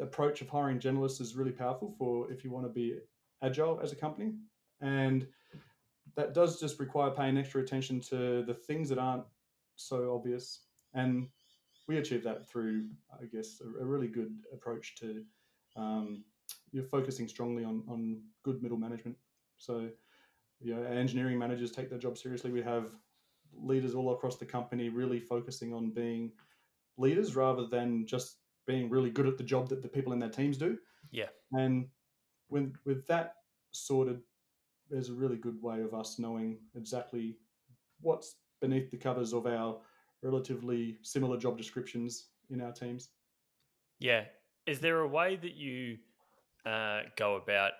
[0.00, 2.98] approach of hiring generalists is really powerful for if you want to be
[3.42, 4.32] agile as a company,
[4.80, 5.26] and
[6.16, 9.24] that does just require paying extra attention to the things that aren't
[9.76, 10.60] so obvious.
[10.94, 11.28] And
[11.86, 15.24] we achieve that through, I guess, a, a really good approach to
[15.76, 16.24] um,
[16.72, 19.16] you're focusing strongly on on good middle management.
[19.58, 19.88] So,
[20.60, 22.50] you know, engineering managers take their job seriously.
[22.50, 22.90] We have
[23.54, 26.32] leaders all across the company really focusing on being
[26.96, 28.36] leaders rather than just
[28.68, 30.78] being really good at the job that the people in their teams do.
[31.10, 31.30] Yeah.
[31.52, 31.88] And
[32.48, 33.32] when with that
[33.72, 34.20] sorted,
[34.90, 37.38] there's a really good way of us knowing exactly
[38.02, 39.78] what's beneath the covers of our
[40.22, 43.08] relatively similar job descriptions in our teams.
[43.98, 44.24] Yeah.
[44.66, 45.96] Is there a way that you
[46.66, 47.72] uh, go about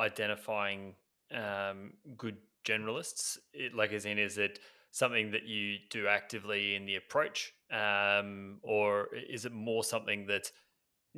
[0.00, 0.94] identifying
[1.32, 3.38] um, good generalists?
[3.52, 4.58] It, like, as in, is it
[4.94, 10.52] something that you do actively in the approach, um, or is it more something that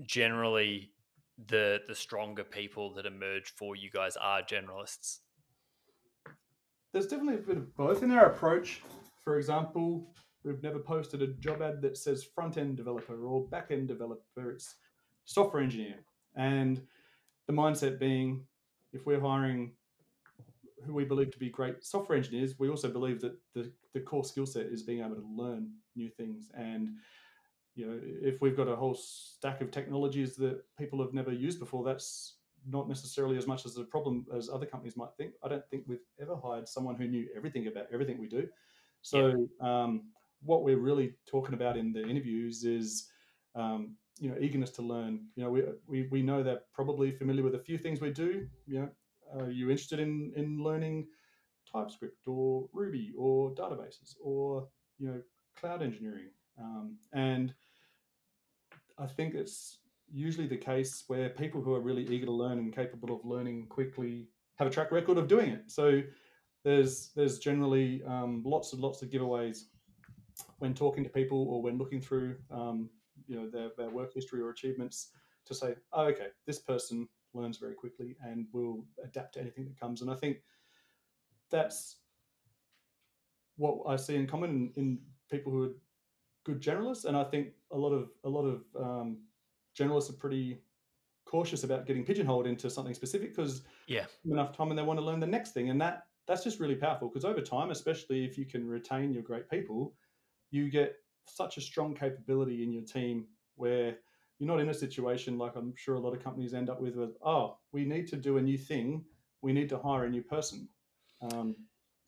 [0.03, 0.93] generally
[1.49, 5.19] the the stronger people that emerge for you guys are generalists?
[6.93, 8.81] There's definitely a bit of both in our approach.
[9.23, 13.67] For example, we've never posted a job ad that says front end developer or back
[13.71, 14.53] end developer.
[14.53, 14.77] It's
[15.27, 15.97] software engineer,
[16.35, 16.81] and
[17.47, 18.47] the mindset being,
[18.95, 19.73] if we're hiring
[20.87, 24.25] who we believe to be great software engineers, we also believe that the, the core
[24.25, 26.51] skill set is being able to learn new things.
[26.57, 26.91] And
[27.75, 31.61] you know, if we've got a whole stack of technologies that people have never used
[31.61, 32.37] before, that's
[32.69, 35.33] not necessarily as much as a problem as other companies might think.
[35.45, 38.49] I don't think we've ever hired someone who knew everything about everything we do.
[39.03, 39.85] So yeah.
[39.85, 40.05] um,
[40.43, 43.09] what we're really talking about in the interviews is
[43.55, 47.43] um, you know eagerness to learn you know we, we we know they're probably familiar
[47.43, 48.89] with a few things we do you know
[49.35, 51.07] are you interested in in learning
[51.71, 55.21] TypeScript or Ruby or databases or you know
[55.59, 56.31] cloud engineering?
[56.59, 57.55] Um, and
[58.99, 59.79] I think it's
[60.11, 63.67] usually the case where people who are really eager to learn and capable of learning
[63.69, 65.71] quickly have a track record of doing it.
[65.71, 66.03] So
[66.65, 69.65] there's there's generally um, lots and lots of giveaways
[70.59, 72.89] when talking to people or when looking through um,
[73.27, 75.11] you know their, their work history or achievements
[75.47, 79.79] to say, oh, okay, this person learns very quickly and will adapt to anything that
[79.79, 80.03] comes.
[80.03, 80.39] And I think
[81.51, 81.97] that's
[83.57, 84.99] what I see in common in, in
[85.31, 85.73] people who are
[86.45, 87.05] good generalists.
[87.05, 89.19] And I think a lot of a lot of um,
[89.79, 90.61] generalists are pretty
[91.27, 95.05] cautious about getting pigeonholed into something specific because yeah enough time and they want to
[95.05, 98.39] learn the next thing and that that's just really powerful because over time especially if
[98.39, 99.93] you can retain your great people
[100.53, 100.95] you get
[101.27, 103.97] such a strong capability in your team where
[104.39, 106.97] you're not in a situation like I'm sure a lot of companies end up with,
[106.97, 109.05] with oh, we need to do a new thing,
[109.43, 110.69] we need to hire a new person.
[111.23, 111.57] Um,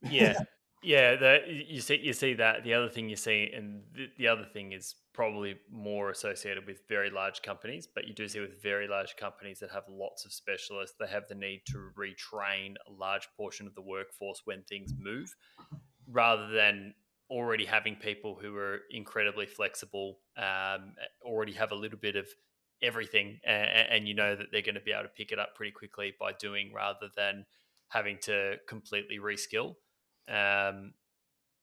[0.11, 0.39] yeah,
[0.83, 1.39] yeah.
[1.47, 2.65] You see, you see that.
[2.65, 6.87] The other thing you see, and the, the other thing is probably more associated with
[6.89, 10.33] very large companies, but you do see with very large companies that have lots of
[10.33, 14.93] specialists, they have the need to retrain a large portion of the workforce when things
[14.97, 15.35] move,
[16.07, 16.95] rather than
[17.31, 22.27] already having people who are incredibly flexible, um, already have a little bit of
[22.83, 25.55] everything, and, and, you know that they're going to be able to pick it up
[25.55, 27.45] pretty quickly by doing rather than
[27.89, 29.75] having to completely reskill.
[30.29, 30.93] Um,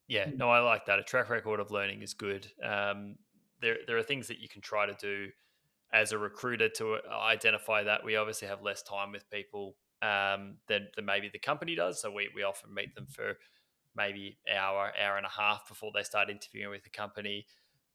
[0.07, 0.37] yeah, hmm.
[0.37, 0.99] no, I like that.
[0.99, 2.47] A track record of learning is good.
[2.63, 3.15] Um,
[3.61, 5.29] there, there are things that you can try to do
[5.93, 8.03] as a recruiter to uh, identify that.
[8.03, 12.11] We obviously have less time with people um, than, than maybe the company does, so
[12.11, 13.37] we, we often meet them for
[13.95, 17.45] maybe hour, hour and a half before they start interviewing with the company.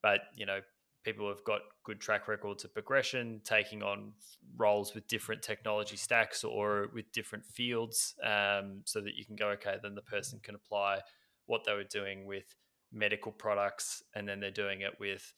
[0.03, 0.61] But you know,
[1.05, 4.13] people have got good track records of progression, taking on
[4.57, 9.49] roles with different technology stacks or with different fields, um, so that you can go,
[9.49, 11.01] okay, then the person can apply
[11.47, 12.55] what they were doing with
[12.93, 15.33] medical products, and then they're doing it with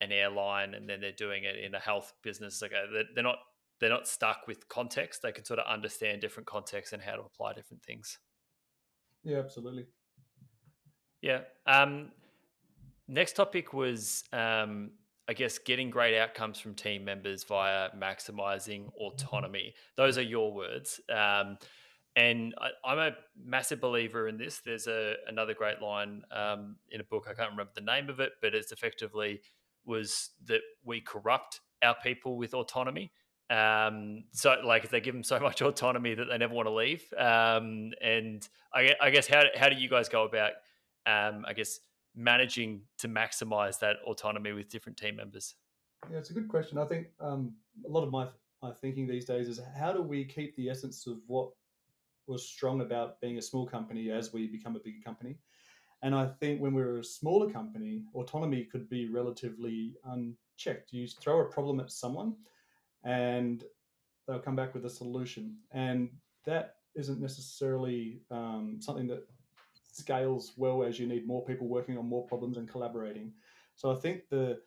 [0.00, 2.62] an airline, and then they're doing it in a health business.
[2.62, 3.38] Okay, they're not
[3.80, 5.22] they're not stuck with context.
[5.22, 8.18] They can sort of understand different contexts and how to apply different things.
[9.22, 9.86] Yeah, absolutely.
[11.20, 11.40] Yeah.
[11.66, 12.10] Um,
[13.06, 14.90] next topic was, um,
[15.28, 19.74] I guess, getting great outcomes from team members via maximizing autonomy.
[19.96, 21.00] Those are your words.
[21.08, 21.58] Um,
[22.16, 22.54] and
[22.84, 23.10] I, am a
[23.44, 24.60] massive believer in this.
[24.64, 27.26] There's a another great line um, in a book.
[27.30, 29.40] I can't remember the name of it, but it's effectively
[29.84, 33.12] was that we corrupt our people with autonomy.
[33.50, 37.04] Um, so like they give them so much autonomy that they never want to leave.
[37.16, 40.52] Um, and I, I, guess how how do you guys go about
[41.06, 41.80] um, I guess,
[42.14, 45.54] managing to maximize that autonomy with different team members?
[46.10, 46.78] Yeah, it's a good question.
[46.78, 47.54] I think um,
[47.86, 48.28] a lot of my
[48.62, 51.50] my thinking these days is how do we keep the essence of what
[52.26, 55.38] was strong about being a small company as we become a bigger company.
[56.02, 60.92] And I think when we're a smaller company, autonomy could be relatively unchecked.
[60.92, 62.34] You throw a problem at someone
[63.04, 63.64] and
[64.26, 65.56] they'll come back with a solution.
[65.72, 66.10] And
[66.44, 69.26] that isn't necessarily um, something that
[69.98, 73.32] scales well as you need more people working on more problems and collaborating.
[73.74, 74.58] So I think the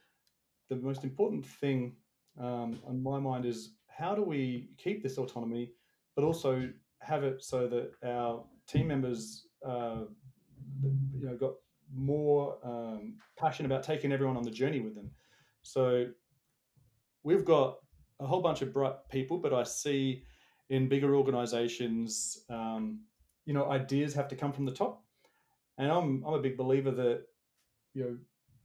[0.70, 1.96] the most important thing
[2.40, 5.74] um, on my mind is how do we keep this autonomy,
[6.16, 10.04] but also have it so that our team members, uh,
[10.82, 11.54] you know, got
[11.94, 15.12] more um, passion about taking everyone on the journey with them.
[15.62, 16.08] So
[17.24, 17.78] we've got
[18.20, 20.24] a whole bunch of bright people, but I see
[20.70, 23.02] in bigger organizations, um,
[23.46, 25.04] you know, ideas have to come from the top.
[25.82, 27.24] And I'm, I'm a big believer that,
[27.96, 28.18] you know,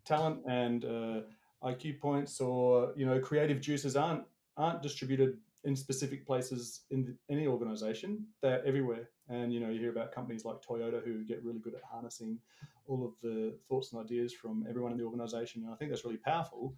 [0.05, 1.21] talent and uh,
[1.65, 4.23] IQ points or, you know, creative juices aren't,
[4.59, 8.27] aren't distributed in specific places in the, any organization.
[8.43, 9.09] They're everywhere.
[9.31, 12.39] And, you know, you hear about companies like Toyota who get really good at harnessing
[12.87, 15.63] all of the thoughts and ideas from everyone in the organization.
[15.65, 16.75] And I think that's really powerful.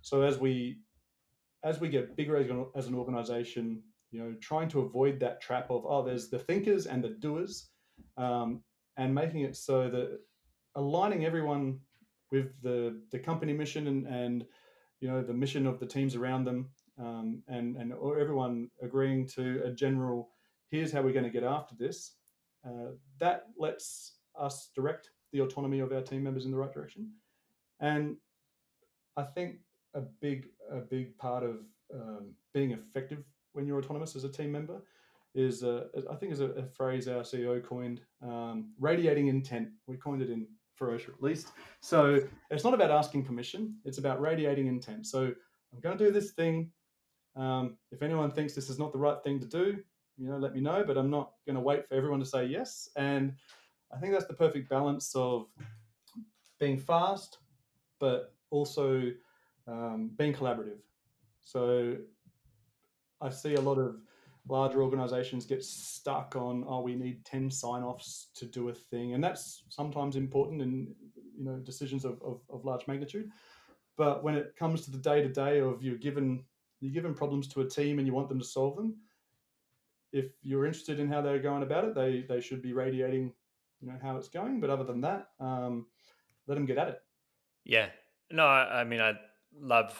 [0.00, 0.78] So as we,
[1.64, 5.70] as we get bigger as, as an organization, you know, trying to avoid that trap
[5.70, 7.68] of, oh, there's the thinkers and the doers,
[8.16, 8.62] um,
[8.96, 10.18] and making it so that
[10.74, 11.80] aligning everyone
[12.30, 14.44] with the, the company mission and, and,
[15.00, 19.62] you know, the mission of the teams around them, um, and, and everyone agreeing to
[19.64, 20.30] a general,
[20.70, 22.16] here's how we're going to get after this,
[22.66, 27.10] uh, that lets us direct the autonomy of our team members in the right direction.
[27.80, 28.16] And
[29.16, 29.56] I think
[29.94, 31.56] a big a big part of
[31.92, 34.82] um, being effective when you're autonomous as a team member
[35.34, 39.68] is uh, I think is a, a, phrase our CEO coined, um, radiating intent.
[39.86, 40.46] We coined it in
[40.78, 41.48] Ferocia at least.
[41.80, 45.06] So it's not about asking permission; it's about radiating intent.
[45.06, 45.32] So
[45.72, 46.70] I'm going to do this thing.
[47.34, 49.78] Um, if anyone thinks this is not the right thing to do,
[50.18, 50.84] you know, let me know.
[50.86, 52.90] But I'm not going to wait for everyone to say yes.
[52.96, 53.32] And
[53.94, 55.46] I think that's the perfect balance of
[56.60, 57.38] being fast,
[57.98, 59.10] but also
[59.66, 60.80] um, being collaborative.
[61.40, 61.96] So
[63.20, 63.96] I see a lot of
[64.48, 69.14] larger organizations get stuck on oh we need 10 sign-offs to do a thing.
[69.14, 70.94] And that's sometimes important in
[71.36, 73.30] you know decisions of, of, of large magnitude.
[73.96, 76.44] But when it comes to the day-to-day of you're given
[76.80, 78.96] you're given problems to a team and you want them to solve them
[80.12, 83.32] if you're interested in how they're going about it they they should be radiating
[83.80, 84.60] you know how it's going.
[84.60, 85.86] But other than that um,
[86.46, 87.02] let them get at it.
[87.64, 87.88] Yeah.
[88.30, 89.14] No i, I mean i
[89.56, 89.96] love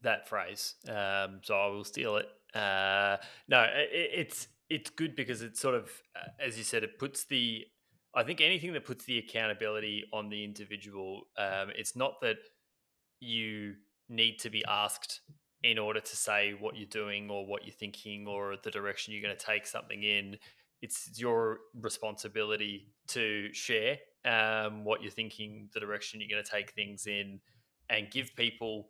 [0.00, 0.74] that phrase.
[0.88, 3.16] Um, so i will steal it uh,
[3.48, 7.24] no, it, it's it's good because it's sort of, uh, as you said, it puts
[7.24, 7.64] the.
[8.16, 11.22] I think anything that puts the accountability on the individual.
[11.36, 12.36] Um, it's not that
[13.20, 13.74] you
[14.08, 15.20] need to be asked
[15.64, 19.22] in order to say what you're doing or what you're thinking or the direction you're
[19.22, 20.36] going to take something in.
[20.82, 26.72] It's your responsibility to share um, what you're thinking, the direction you're going to take
[26.72, 27.40] things in,
[27.88, 28.88] and give people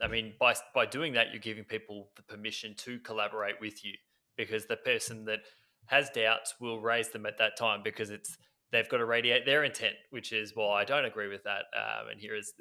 [0.00, 3.92] I mean, by by doing that, you're giving people the permission to collaborate with you
[4.36, 5.40] because the person that
[5.86, 8.36] has doubts will raise them at that time because it's
[8.72, 11.64] they've got to radiate their intent, which is well, I don't agree with that.
[11.76, 12.52] Um, and here is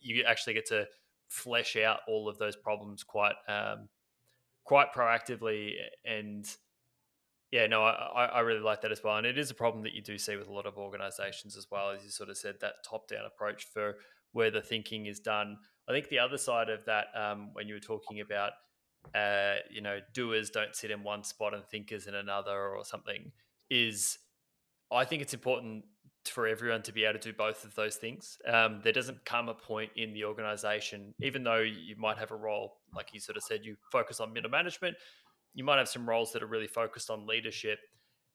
[0.00, 0.86] you actually get to
[1.28, 3.88] flesh out all of those problems quite um,
[4.64, 5.72] quite proactively
[6.04, 6.46] and
[7.52, 9.18] yeah, no, I, I really like that as well.
[9.18, 11.66] And it is a problem that you do see with a lot of organizations as
[11.70, 13.96] well, as you sort of said, that top down approach for
[14.32, 15.58] where the thinking is done.
[15.88, 18.52] I think the other side of that, um, when you were talking about,
[19.14, 23.32] uh, you know, doers don't sit in one spot and thinkers in another or something,
[23.70, 24.18] is
[24.92, 25.84] I think it's important
[26.24, 28.38] for everyone to be able to do both of those things.
[28.46, 32.36] Um, there doesn't come a point in the organization, even though you might have a
[32.36, 34.96] role, like you sort of said, you focus on middle management,
[35.54, 37.80] you might have some roles that are really focused on leadership.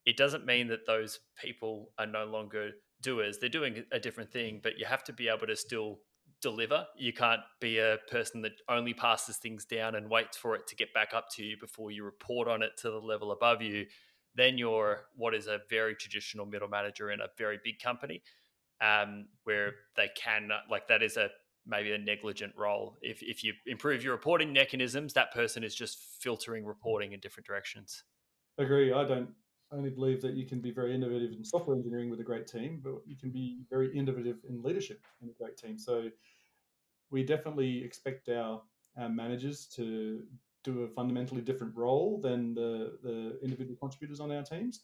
[0.05, 3.37] It doesn't mean that those people are no longer doers.
[3.37, 5.99] They're doing a different thing, but you have to be able to still
[6.41, 6.85] deliver.
[6.97, 10.75] You can't be a person that only passes things down and waits for it to
[10.75, 13.85] get back up to you before you report on it to the level above you.
[14.35, 18.21] Then you're what is a very traditional middle manager in a very big company,
[18.81, 21.29] um, where they can like that is a
[21.65, 22.97] maybe a negligent role.
[23.01, 27.47] If if you improve your reporting mechanisms, that person is just filtering reporting in different
[27.47, 28.03] directions.
[28.59, 28.93] Agree.
[28.93, 29.29] I don't
[29.71, 32.79] only believe that you can be very innovative in software engineering with a great team,
[32.83, 35.77] but you can be very innovative in leadership in a great team.
[35.77, 36.09] So
[37.11, 38.61] we definitely expect our,
[38.97, 40.23] our managers to
[40.63, 44.81] do a fundamentally different role than the, the individual contributors on our teams.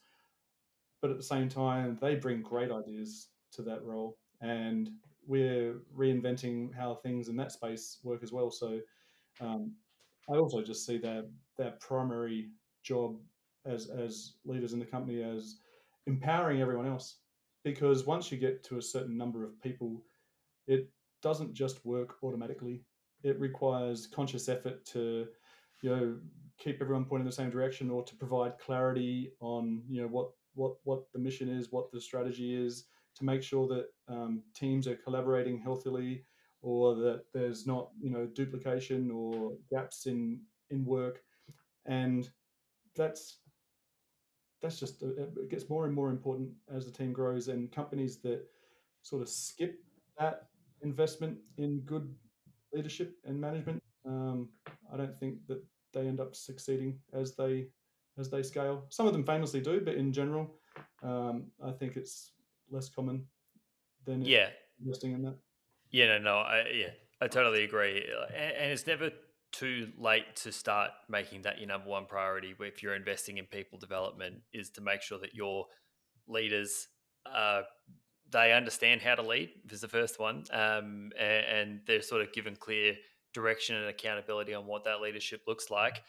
[1.01, 4.17] But at the same time, they bring great ideas to that role.
[4.41, 4.89] And
[5.25, 8.51] we're reinventing how things in that space work as well.
[8.51, 8.79] So
[9.41, 9.73] um,
[10.29, 12.49] I also just see that their primary
[12.83, 13.17] job
[13.65, 15.57] as as leaders in the company as
[16.07, 17.17] empowering everyone else.
[17.63, 20.03] Because once you get to a certain number of people
[20.67, 20.89] it
[21.21, 22.83] doesn't just work automatically.
[23.23, 25.27] It requires conscious effort to
[25.81, 26.15] you know
[26.57, 30.31] keep everyone pointing in the same direction or to provide clarity on you know what
[30.55, 32.85] what what the mission is what the strategy is
[33.15, 36.25] to make sure that um, teams are collaborating healthily
[36.61, 40.39] or that there's not you know duplication or gaps in
[40.69, 41.21] in work.
[41.85, 42.29] And
[42.95, 43.39] that's
[44.63, 48.17] that's just uh, it gets more and more important as the team grows and companies
[48.17, 48.47] that
[49.03, 49.83] sort of skip
[50.17, 50.47] that
[50.81, 52.15] investment in good
[52.73, 54.49] leadership and management um,
[54.91, 55.61] i don't think that
[55.93, 57.67] they end up succeeding as they
[58.15, 58.85] as they scale.
[58.89, 60.55] Some of them famously do but in general
[61.03, 62.31] um, i think it's
[62.71, 63.25] less common
[64.05, 64.47] than yeah.
[64.81, 65.35] investing in that.
[65.91, 66.89] Yeah no no I, yeah
[67.21, 68.05] i totally agree.
[68.33, 69.11] And, and it's never
[69.53, 73.77] too late to start making that your number one priority if you're investing in people
[73.77, 75.65] development is to make sure that your
[76.27, 76.87] leaders
[77.31, 77.61] uh,
[78.31, 82.33] they understand how to lead is the first one um, and, and, they're sort of
[82.33, 82.95] given clear
[83.33, 86.01] direction and accountability on what that leadership looks like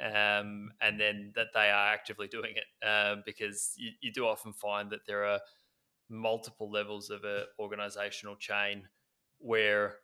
[0.00, 4.52] um, and then that they are actively doing it um, because you, you, do often
[4.52, 5.40] find that there are
[6.08, 8.82] multiple levels of an organizational chain
[9.38, 9.96] where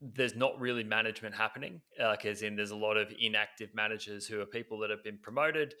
[0.00, 1.80] there's not really management happening.
[2.00, 5.18] Like, as in, there's a lot of inactive managers who are people that have been
[5.20, 5.74] promoted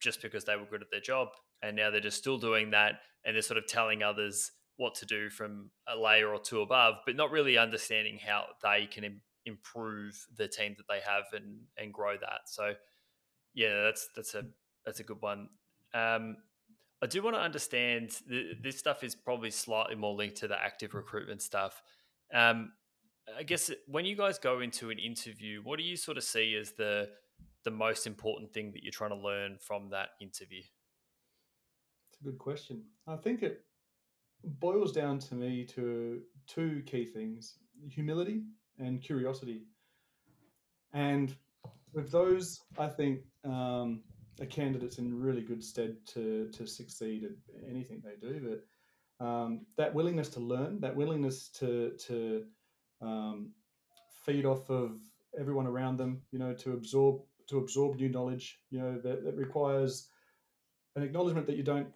[0.00, 1.28] just because they were good at their job.
[1.62, 3.00] And now they're just still doing that.
[3.24, 6.94] And they're sort of telling others what to do from a layer or two above,
[7.04, 11.60] but not really understanding how they can Im- improve the team that they have and,
[11.76, 12.40] and grow that.
[12.46, 12.72] So,
[13.54, 14.44] yeah, that's, that's a,
[14.86, 15.48] that's a good one.
[15.94, 16.38] Um,
[17.02, 20.58] I do want to understand th- this stuff is probably slightly more linked to the
[20.58, 21.82] active recruitment stuff.
[22.32, 22.72] Um,
[23.38, 26.56] I guess when you guys go into an interview, what do you sort of see
[26.56, 27.10] as the
[27.64, 30.62] the most important thing that you're trying to learn from that interview?
[32.10, 32.82] It's a good question.
[33.06, 33.64] I think it
[34.44, 37.58] boils down to me to two key things:
[37.88, 38.42] humility
[38.78, 39.62] and curiosity.
[40.92, 41.34] And
[41.92, 44.02] with those, I think um,
[44.40, 47.30] a candidate's in really good stead to to succeed at
[47.70, 48.58] anything they do.
[49.18, 52.44] But um, that willingness to learn, that willingness to to
[53.02, 53.50] um,
[54.24, 54.92] feed off of
[55.38, 59.34] everyone around them, you know, to absorb to absorb new knowledge, you know, that, that
[59.34, 60.08] requires
[60.96, 61.88] an acknowledgement that you don't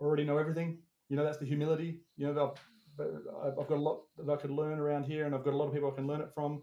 [0.00, 0.78] already know everything.
[1.08, 2.00] You know, that's the humility.
[2.16, 2.54] You know,
[3.00, 5.56] I've, I've got a lot that I could learn around here, and I've got a
[5.56, 6.62] lot of people I can learn it from.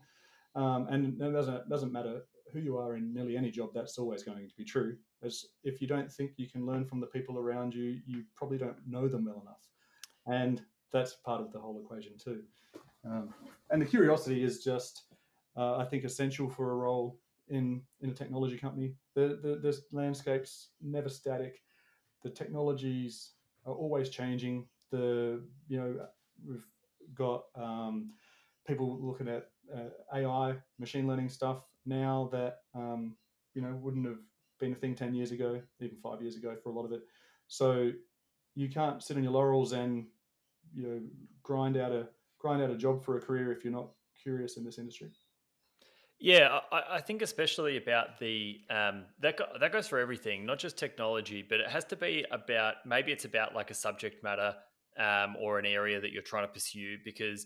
[0.56, 2.22] Um, and it doesn't doesn't matter
[2.52, 3.70] who you are in nearly any job.
[3.74, 4.98] That's always going to be true.
[5.24, 8.58] As if you don't think you can learn from the people around you, you probably
[8.58, 9.68] don't know them well enough,
[10.26, 10.62] and
[10.92, 12.42] that's part of the whole equation too.
[13.06, 13.34] Um,
[13.70, 15.04] and the curiosity is just,
[15.56, 17.20] uh, I think, essential for a role
[17.50, 18.94] in in a technology company.
[19.16, 21.62] The, the the landscape's never static.
[22.24, 23.32] The technologies
[23.66, 24.68] are always changing.
[24.92, 26.08] The you know
[26.48, 26.66] we've
[27.16, 28.12] got um,
[28.68, 33.16] people looking at uh, AI, machine learning stuff now that um,
[33.54, 34.20] you know wouldn't have
[34.60, 37.02] been a thing ten years ago, even five years ago for a lot of it.
[37.48, 37.92] So
[38.56, 40.06] you can't sit on your laurels and
[40.76, 41.02] you know
[41.44, 42.08] grind out a
[42.40, 43.90] grind out a job for a career if you're not
[44.22, 45.10] curious in this industry.
[46.20, 50.60] Yeah, I, I think especially about the um, that go, that goes for everything, not
[50.60, 54.54] just technology, but it has to be about maybe it's about like a subject matter
[55.00, 57.46] um, or an area that you're trying to pursue because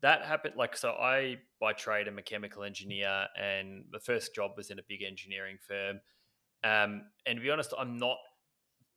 [0.00, 0.54] that happened.
[0.56, 4.78] Like so, I by trade am a chemical engineer, and the first job was in
[4.78, 6.00] a big engineering firm.
[6.64, 8.16] Um, and to be honest, I'm not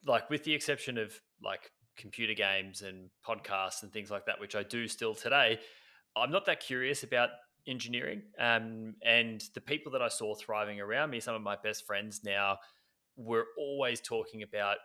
[0.06, 1.12] like with the exception of
[1.44, 5.60] like computer games and podcasts and things like that, which I do still today,
[6.16, 7.30] I'm not that curious about
[7.68, 8.22] engineering.
[8.40, 12.22] Um, and the people that I saw thriving around me, some of my best friends
[12.24, 12.58] now,
[13.18, 14.78] were always talking about,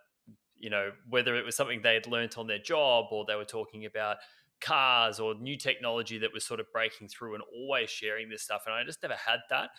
[0.57, 3.45] you know, whether it was something they had learnt on their job or they were
[3.45, 4.17] talking about
[4.61, 8.63] cars or new technology that was sort of breaking through and always sharing this stuff.
[8.67, 9.71] And I just never had that.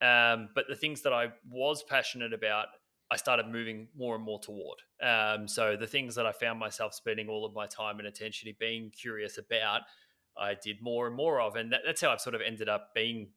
[0.00, 2.66] Um, but the things that I was passionate about
[3.12, 4.78] I started moving more and more toward.
[5.02, 8.50] Um, so the things that I found myself spending all of my time and attention
[8.58, 9.82] being curious about,
[10.38, 12.94] I did more and more of, and that, that's how I've sort of ended up
[12.94, 13.28] being,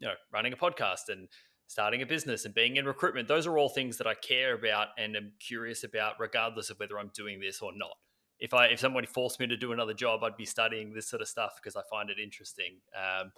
[0.00, 1.28] you know, running a podcast and
[1.68, 3.28] starting a business and being in recruitment.
[3.28, 6.98] Those are all things that I care about and am curious about, regardless of whether
[6.98, 7.96] I'm doing this or not.
[8.40, 11.22] If I if somebody forced me to do another job, I'd be studying this sort
[11.22, 12.78] of stuff because I find it interesting.
[12.98, 13.30] Um,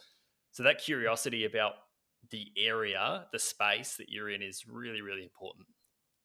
[0.53, 1.75] so that curiosity about
[2.31, 5.67] the area, the space that you're in is really, really important.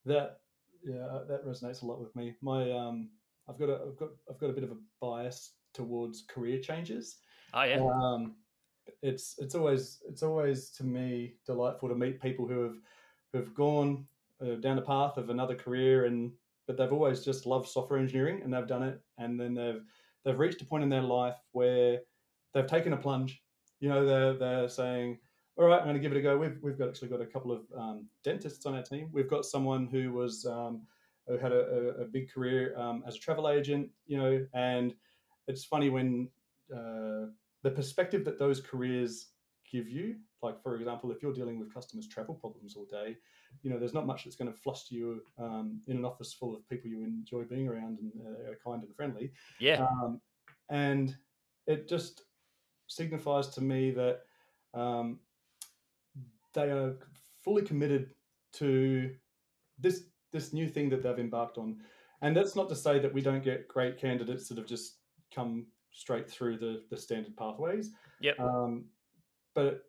[0.05, 0.39] That
[0.83, 2.35] yeah, that resonates a lot with me.
[2.41, 3.09] My um,
[3.47, 7.17] I've got a I've got I've got a bit of a bias towards career changes.
[7.53, 7.81] Oh yeah.
[7.81, 8.35] Um,
[9.01, 12.75] it's it's always it's always to me delightful to meet people who have
[13.31, 14.05] who have gone
[14.41, 16.31] uh, down the path of another career, and
[16.67, 19.81] but they've always just loved software engineering, and they've done it, and then they've
[20.23, 21.99] they've reached a point in their life where
[22.53, 23.41] they've taken a plunge.
[23.79, 25.19] You know, they're they're saying,
[25.61, 27.25] "All right, I'm going to give it a go." We've we've got actually got a
[27.25, 29.09] couple of um, dentists on our team.
[29.11, 30.81] We've got someone who was um,
[31.27, 33.89] who had a, a, a big career um, as a travel agent.
[34.07, 34.93] You know, and
[35.47, 36.29] it's funny when
[36.73, 37.27] uh,
[37.63, 39.27] the perspective that those careers
[39.71, 40.15] give you.
[40.41, 43.15] Like, for example, if you're dealing with customers' travel problems all day,
[43.61, 46.55] you know, there's not much that's going to fluster you um, in an office full
[46.55, 49.31] of people you enjoy being around and uh, are kind and friendly.
[49.59, 49.85] Yeah.
[49.85, 50.19] Um,
[50.69, 51.15] and
[51.67, 52.23] it just
[52.87, 54.21] signifies to me that
[54.73, 55.19] um,
[56.53, 56.95] they are
[57.43, 58.11] fully committed
[58.53, 59.13] to
[59.79, 61.77] this this new thing that they've embarked on.
[62.21, 64.97] And that's not to say that we don't get great candidates that have just
[65.33, 67.91] come straight through the the standard pathways.
[68.21, 68.39] Yep.
[68.39, 68.85] Um,
[69.53, 69.83] but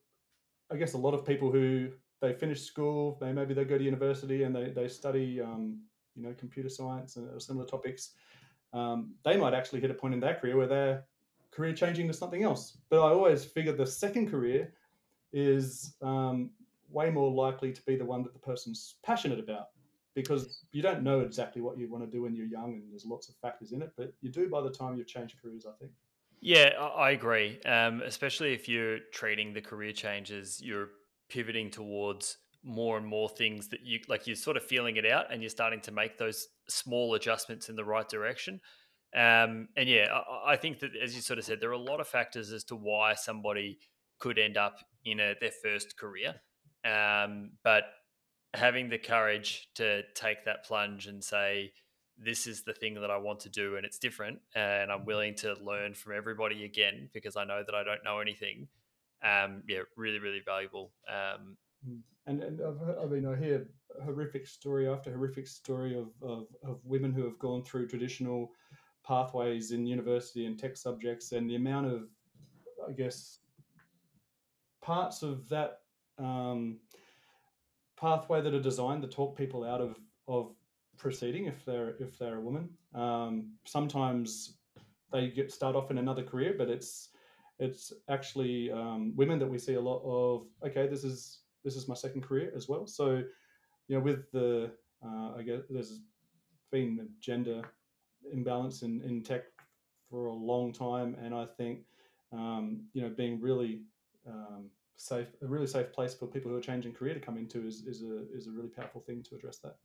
[0.71, 1.91] I guess a lot of people who
[2.21, 5.81] they finish school, they maybe they go to university and they they study um,
[6.15, 8.13] you know computer science and similar topics.
[8.73, 11.05] Um, they might actually hit a point in their career where they're
[11.51, 12.79] career changing to something else.
[12.89, 14.73] But I always figure the second career
[15.33, 16.51] is um,
[16.91, 19.69] way more likely to be the one that the person's passionate about
[20.15, 23.07] because you don't know exactly what you want to do when you're young and there's
[23.07, 25.73] lots of factors in it, but you do by the time you've changed careers, I
[25.79, 25.93] think.
[26.41, 27.61] Yeah, I agree.
[27.63, 30.89] Um, especially if you're treating the career changes, you're
[31.29, 34.27] pivoting towards more and more things that you like.
[34.27, 37.77] You're sort of feeling it out, and you're starting to make those small adjustments in
[37.77, 38.61] the right direction.
[39.15, 41.79] Um, and yeah, I, I, think that as you sort of said, there are a
[41.79, 43.79] lot of factors as to why somebody
[44.23, 46.37] could end up in a, their first career.
[46.85, 47.83] Um, but
[48.55, 51.73] having the courage to take that plunge and say,
[52.17, 55.35] this is the thing that I want to do and it's different and I'm willing
[55.37, 58.69] to learn from everybody again because I know that I don't know anything.
[59.25, 60.93] Um, yeah, really, really valuable.
[61.09, 61.97] Um, hmm.
[62.27, 63.67] and and I've, I mean, I hear
[64.05, 68.53] horrific story after horrific story of, of, of women who have gone through traditional
[69.05, 72.03] pathways in university and tech subjects and the amount of,
[72.89, 73.39] I guess,
[74.83, 75.81] parts of that
[76.19, 76.79] um,
[77.99, 79.97] pathway that are designed to talk people out of,
[80.29, 80.53] of
[80.99, 82.69] proceeding if they're if they're a woman.
[82.95, 84.59] Um, sometimes
[85.13, 87.11] they get start off in another career, but it's
[87.59, 90.47] it's actually um, women that we see a lot of.
[90.67, 92.87] Okay, this is this is my second career as well.
[92.87, 93.23] So
[93.89, 94.71] you know, with the
[95.05, 96.01] uh, I guess there's
[96.71, 97.63] been a gender
[98.33, 99.43] imbalance in, in tech
[100.11, 101.81] for a long time, and I think
[102.33, 103.83] um, you know being really
[104.29, 107.67] um, safe, a really safe place for people who are changing career to come into
[107.67, 109.77] is, is a is a really powerful thing to address that.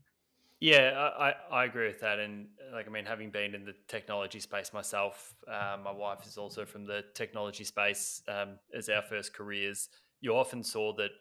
[0.59, 2.17] Yeah, I, I agree with that.
[2.17, 6.35] And like, I mean, having been in the technology space myself, um, my wife is
[6.35, 9.89] also from the technology space um, as our first careers.
[10.19, 11.11] You often saw that,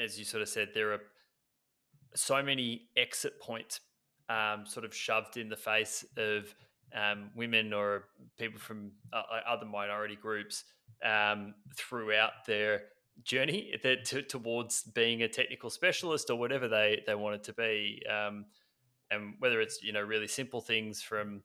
[0.00, 1.00] as you sort of said, there are
[2.16, 3.80] so many exit points
[4.28, 6.52] um, sort of shoved in the face of
[6.92, 8.06] um, women or
[8.36, 10.64] people from uh, other minority groups
[11.04, 12.82] um, throughout their
[13.24, 13.74] journey
[14.28, 18.46] towards being a technical specialist or whatever they they want it to be um,
[19.10, 21.42] and whether it's you know really simple things from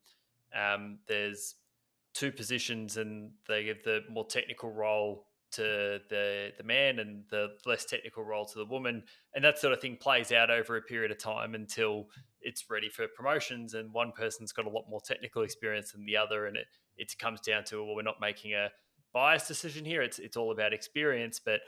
[0.56, 1.56] um, there's
[2.14, 7.50] two positions and they give the more technical role to the the man and the
[7.66, 9.04] less technical role to the woman
[9.36, 12.08] and that sort of thing plays out over a period of time until
[12.42, 16.18] it's ready for promotions and one person's got a lot more technical experience than the
[16.18, 18.70] other and it it comes down to well we're not making a
[19.16, 20.04] biased decision here.
[20.04, 21.62] It's it's all about experience, but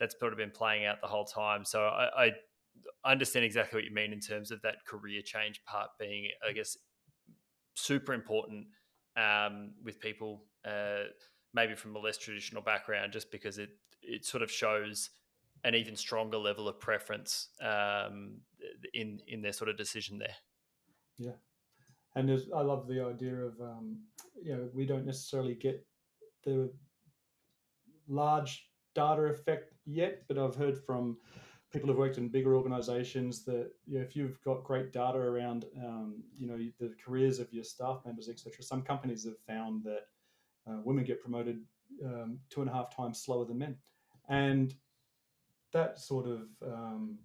[0.00, 1.64] that's sort of been playing out the whole time.
[1.64, 2.30] So I, I
[3.04, 6.76] understand exactly what you mean in terms of that career change part being, I guess,
[7.74, 8.66] super important
[9.16, 11.04] um, with people uh,
[11.52, 13.70] maybe from a less traditional background, just because it
[14.02, 15.10] it sort of shows
[15.62, 18.38] an even stronger level of preference um,
[18.94, 20.36] in in their sort of decision there.
[21.18, 21.36] Yeah,
[22.16, 23.98] and I love the idea of um,
[24.42, 25.86] you know we don't necessarily get
[26.44, 26.72] the
[28.08, 31.16] large data effect yet, but I've heard from
[31.72, 35.64] people who've worked in bigger organizations that you know, if you've got great data around
[35.84, 40.02] um, you know the careers of your staff members etc some companies have found that
[40.68, 41.58] uh, women get promoted
[42.04, 43.76] um, two and a half times slower than men.
[44.28, 44.74] And
[45.72, 47.18] that sort of um,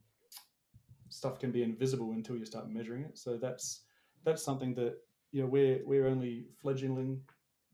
[1.09, 3.17] stuff can be invisible until you start measuring it.
[3.17, 3.81] So that's
[4.25, 4.97] that's something that
[5.31, 7.21] you know we're we're only fledgling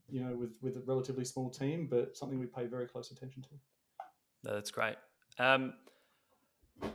[0.08, 3.42] you know, with with a relatively small team, but something we pay very close attention
[3.42, 3.48] to.
[4.44, 4.96] No, that's great.
[5.38, 5.74] Um,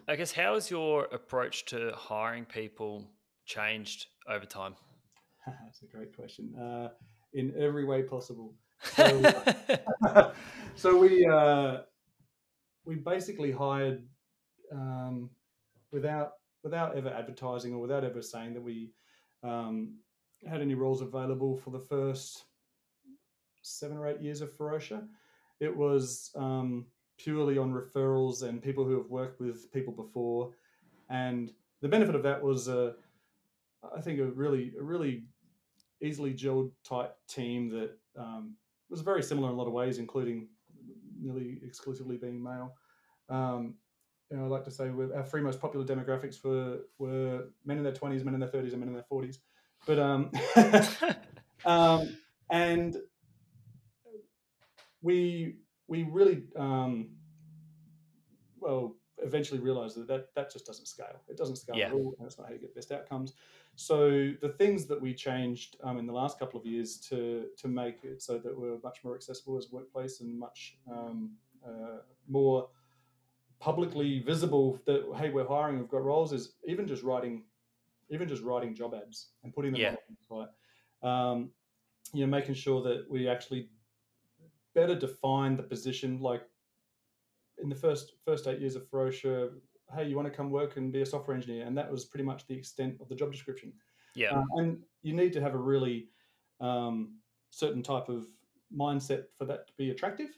[0.07, 3.09] I guess how has your approach to hiring people
[3.45, 4.75] changed over time?
[5.45, 6.55] that's a great question.
[6.55, 6.89] Uh,
[7.33, 8.53] in every way possible.
[8.83, 10.33] So,
[10.75, 11.81] so we uh,
[12.83, 14.03] we basically hired
[14.71, 15.29] um,
[15.91, 16.31] without
[16.63, 18.91] without ever advertising or without ever saying that we
[19.43, 19.97] um,
[20.49, 22.45] had any roles available for the first
[23.61, 25.07] seven or eight years of Ferocia.
[25.59, 26.85] It was um,
[27.17, 30.51] purely on referrals and people who have worked with people before,
[31.09, 31.51] and
[31.81, 35.23] the benefit of that was, I think, a really, a really
[36.01, 38.55] easily gelled type team that um,
[38.89, 40.47] was very similar in a lot of ways, including
[41.19, 42.75] nearly exclusively being male.
[43.29, 43.75] Um,
[44.29, 47.83] you know, I like to say our three most popular demographics were were men in
[47.83, 49.39] their twenties, men in their thirties, and men in their forties.
[49.85, 50.31] But um,
[51.65, 52.17] um,
[52.49, 52.97] and
[55.01, 57.09] we we really um,
[58.59, 61.21] well eventually realized that, that that just doesn't scale.
[61.27, 61.87] It doesn't scale Yeah.
[61.87, 63.33] at all, and it's not how you get best outcomes.
[63.75, 67.67] So the things that we changed um, in the last couple of years to to
[67.67, 71.31] make it so that we're much more accessible as a workplace and much um,
[71.65, 72.69] uh, more
[73.59, 77.43] publicly visible that hey we're hiring we've got roles is even just writing
[78.09, 79.89] even just writing job ads and putting them Yeah.
[79.89, 80.47] on the
[81.03, 81.51] site um,
[82.11, 83.69] you know making sure that we actually
[84.73, 86.43] better define the position like
[87.61, 89.49] in the first first eight years of Ferocia
[89.95, 92.23] hey you want to come work and be a software engineer and that was pretty
[92.23, 93.73] much the extent of the job description
[94.15, 94.31] yeah.
[94.31, 96.07] uh, and you need to have a really
[96.59, 97.15] um,
[97.49, 98.25] certain type of
[98.75, 100.29] mindset for that to be attractive.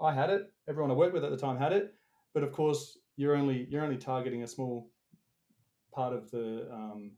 [0.00, 0.50] I had it.
[0.68, 1.94] Everyone I worked with at the time had it,
[2.34, 4.90] but of course, you're only you're only targeting a small
[5.92, 7.12] part of the um,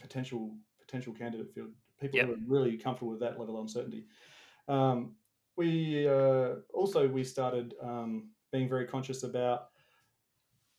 [0.00, 1.70] potential potential candidate field.
[2.00, 2.26] People Yep.
[2.26, 4.06] who are really comfortable with that level of uncertainty.
[4.68, 5.14] Um,
[5.56, 9.68] we uh, also we started um, being very conscious about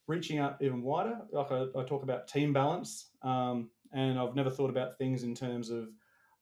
[0.07, 1.19] reaching out even wider.
[1.31, 5.35] Like I, I talk about team balance, um, and I've never thought about things in
[5.35, 5.89] terms of,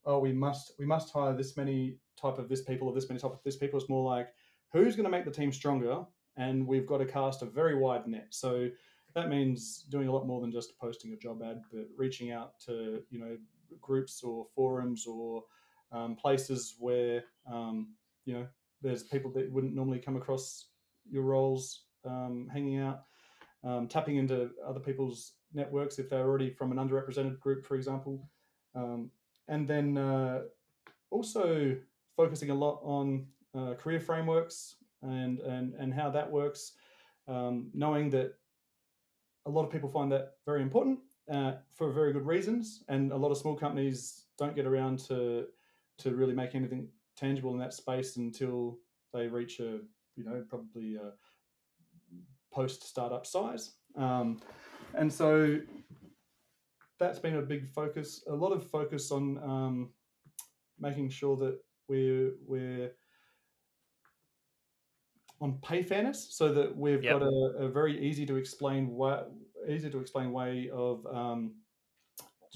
[0.05, 3.19] oh, we must we must hire this many type of this people or this many
[3.19, 3.79] type of this people.
[3.79, 4.29] It's more like
[4.71, 6.05] who's going to make the team stronger,
[6.37, 8.27] and we've got to cast a very wide net.
[8.29, 8.69] So
[9.15, 12.59] that means doing a lot more than just posting a job ad, but reaching out
[12.65, 13.37] to you know
[13.81, 15.43] groups or forums or
[15.91, 17.93] um, places where um,
[18.25, 18.47] you know
[18.81, 20.69] there's people that wouldn't normally come across
[21.09, 23.03] your roles um, hanging out
[23.63, 28.29] um, tapping into other people's networks if they're already from an underrepresented group, for example,
[28.75, 29.09] um,
[29.47, 30.41] and then uh,
[31.09, 31.75] also
[32.15, 33.25] focusing a lot on
[33.57, 36.73] uh, career frameworks and and and how that works,
[37.27, 38.33] um, knowing that
[39.45, 40.99] a lot of people find that very important
[41.31, 45.45] uh, for very good reasons, and a lot of small companies don't get around to
[45.99, 48.77] to really make anything tangible in that space until
[49.13, 49.79] they reach a
[50.15, 51.11] you know probably a
[52.51, 53.75] post startup size.
[53.95, 54.41] Um,
[54.95, 55.59] and so
[56.99, 59.89] that's been a big focus, a lot of focus on um,
[60.79, 62.91] making sure that we're, we're
[65.39, 67.19] on pay fairness so that we've Yep.
[67.19, 69.21] got a, a very easy to explain way,
[69.69, 71.53] easy to explain way of um,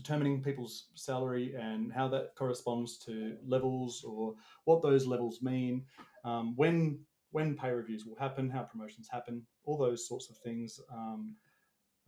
[0.01, 4.33] determining people's salary and how that corresponds to levels or
[4.65, 5.83] what those levels mean,
[6.25, 6.99] um, when
[7.31, 11.35] when pay reviews will happen, how promotions happen, all those sorts of things um,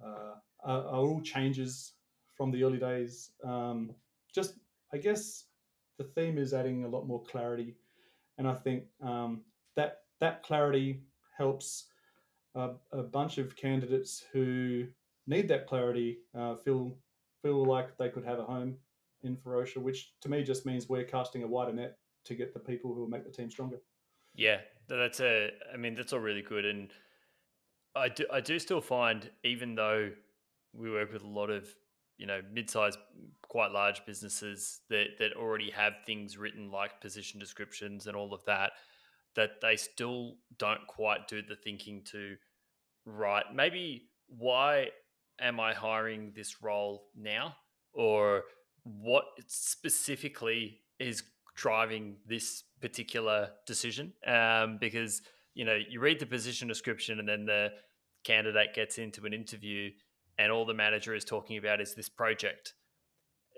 [0.04, 0.36] uh,
[0.66, 1.94] are, are all changes
[2.36, 3.32] from the early days.
[3.42, 3.92] Um,
[4.36, 4.56] just,
[4.94, 5.46] I guess,
[5.98, 7.76] the theme is adding a lot more clarity,
[8.38, 9.44] and I think um,
[9.78, 11.04] that that clarity
[11.38, 11.86] helps
[12.56, 14.88] a, a bunch of candidates who
[15.26, 16.98] need that clarity uh, feel
[17.44, 18.78] feel like they could have a home
[19.22, 22.60] in Ferocia, which to me just means we're casting a wider net to get the
[22.60, 23.78] people who will make the team stronger.
[24.34, 25.52] Yeah, that's a.
[25.72, 26.92] I mean, that's all really good, and
[27.96, 28.26] I do.
[28.32, 30.12] I do still find, even though
[30.74, 31.68] we work with a lot of,
[32.18, 32.98] you know, mid-sized,
[33.48, 38.44] quite large businesses that that already have things written like position descriptions and all of
[38.46, 38.72] that,
[39.36, 42.36] that they still don't quite do the thinking to
[43.06, 43.46] right.
[43.54, 44.88] Maybe why
[45.40, 47.56] am I hiring this role now,
[47.94, 48.44] or
[48.84, 51.24] what specifically is
[51.56, 54.14] driving this particular decision?
[54.26, 55.22] Um, because
[55.54, 57.72] you know you read the position description and then the
[58.24, 59.92] candidate gets into an interview
[60.38, 62.74] and all the manager is talking about is this project.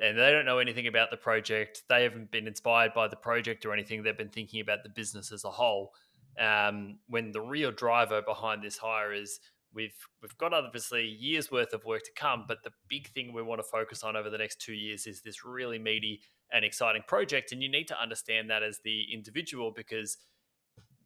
[0.01, 1.83] And they don't know anything about the project.
[1.87, 4.03] They haven't been inspired by the project or anything.
[4.03, 5.93] They've been thinking about the business as a whole.
[6.37, 9.39] Um, when the real driver behind this hire is
[9.75, 13.43] we've we've got obviously years worth of work to come but the big thing we
[13.43, 16.21] want to focus on over the next two years is this really meaty
[16.51, 20.17] and exciting project and you need to understand that as the individual because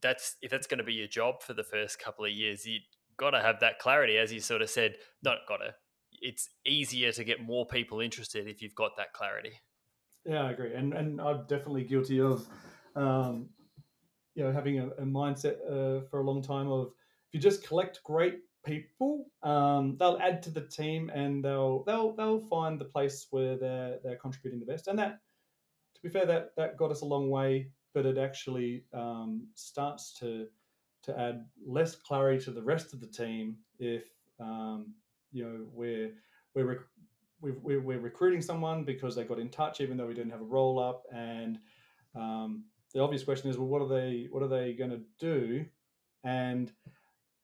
[0.02, 2.80] that's if that's going to be your job for the first couple of years you
[3.18, 5.74] got to have that clarity as you sort of said not got to
[6.22, 9.54] it's easier to get more people interested if you've got that clarity.
[10.26, 12.46] Yeah, I agree, and and I'm definitely guilty of,
[12.96, 13.50] um,
[14.36, 16.88] you know, having a, a mindset uh, for a long time of
[17.28, 19.32] if you just collect great people.
[19.44, 24.00] Um, they'll add to the team and they'll they'll they'll find the place where they're
[24.04, 24.88] they're contributing the best.
[24.88, 25.20] And that,
[25.96, 27.72] to be fair, that that got us a long way.
[27.94, 30.48] But it actually um, starts to
[31.04, 34.04] to add less clarity to the rest of the team if
[34.40, 34.94] um,
[35.32, 36.12] you know we're
[36.54, 36.88] we're, rec-
[37.42, 40.46] we're we're recruiting someone because they got in touch even though we didn't have a
[40.46, 41.58] role up and
[42.16, 45.66] um, the obvious question is well what are they what are they going to do
[46.24, 46.72] and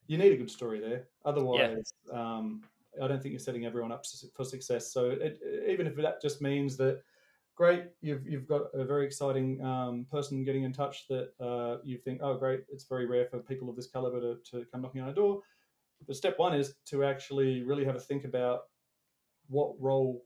[0.07, 1.07] you need a good story there.
[1.25, 2.37] Otherwise yeah.
[2.37, 2.61] um,
[3.01, 4.91] i don't think you're setting everyone up for success.
[4.91, 7.01] So it, even if that just means that
[7.55, 11.97] great you've, you've got a very exciting um, person getting in touch that uh, you
[11.97, 15.01] think oh great it's very rare for people of this caliber to, to come knocking
[15.01, 15.41] on a door.
[16.07, 18.63] The step one is to actually really have a think about
[19.47, 20.23] what role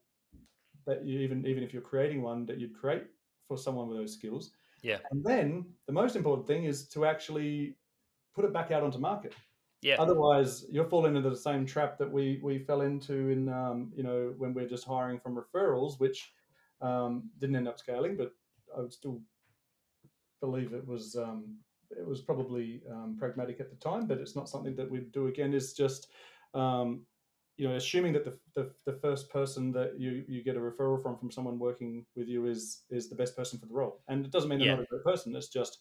[0.86, 3.04] that you even even if you're creating one that you'd create
[3.48, 4.52] for someone with those skills.
[4.82, 4.98] Yeah.
[5.12, 7.76] And then the most important thing is to actually
[8.34, 9.34] put it back out onto market
[9.82, 13.92] yeah otherwise you're falling into the same trap that we we fell into in um,
[13.96, 16.34] you know when we're just hiring from referrals which
[16.82, 18.32] um, didn't end up scaling but
[18.78, 19.22] i would still
[20.42, 21.58] believe it was um,
[21.92, 25.28] it was probably um, pragmatic at the time, but it's not something that we'd do
[25.28, 25.54] again.
[25.54, 26.08] Is just
[26.54, 27.02] um,
[27.58, 31.02] you know assuming that the, the, the first person that you you get a referral
[31.02, 34.26] from from someone working with you is is the best person for the role, and
[34.26, 34.76] it doesn't mean they're yeah.
[34.76, 35.36] not a great person.
[35.36, 35.80] It's just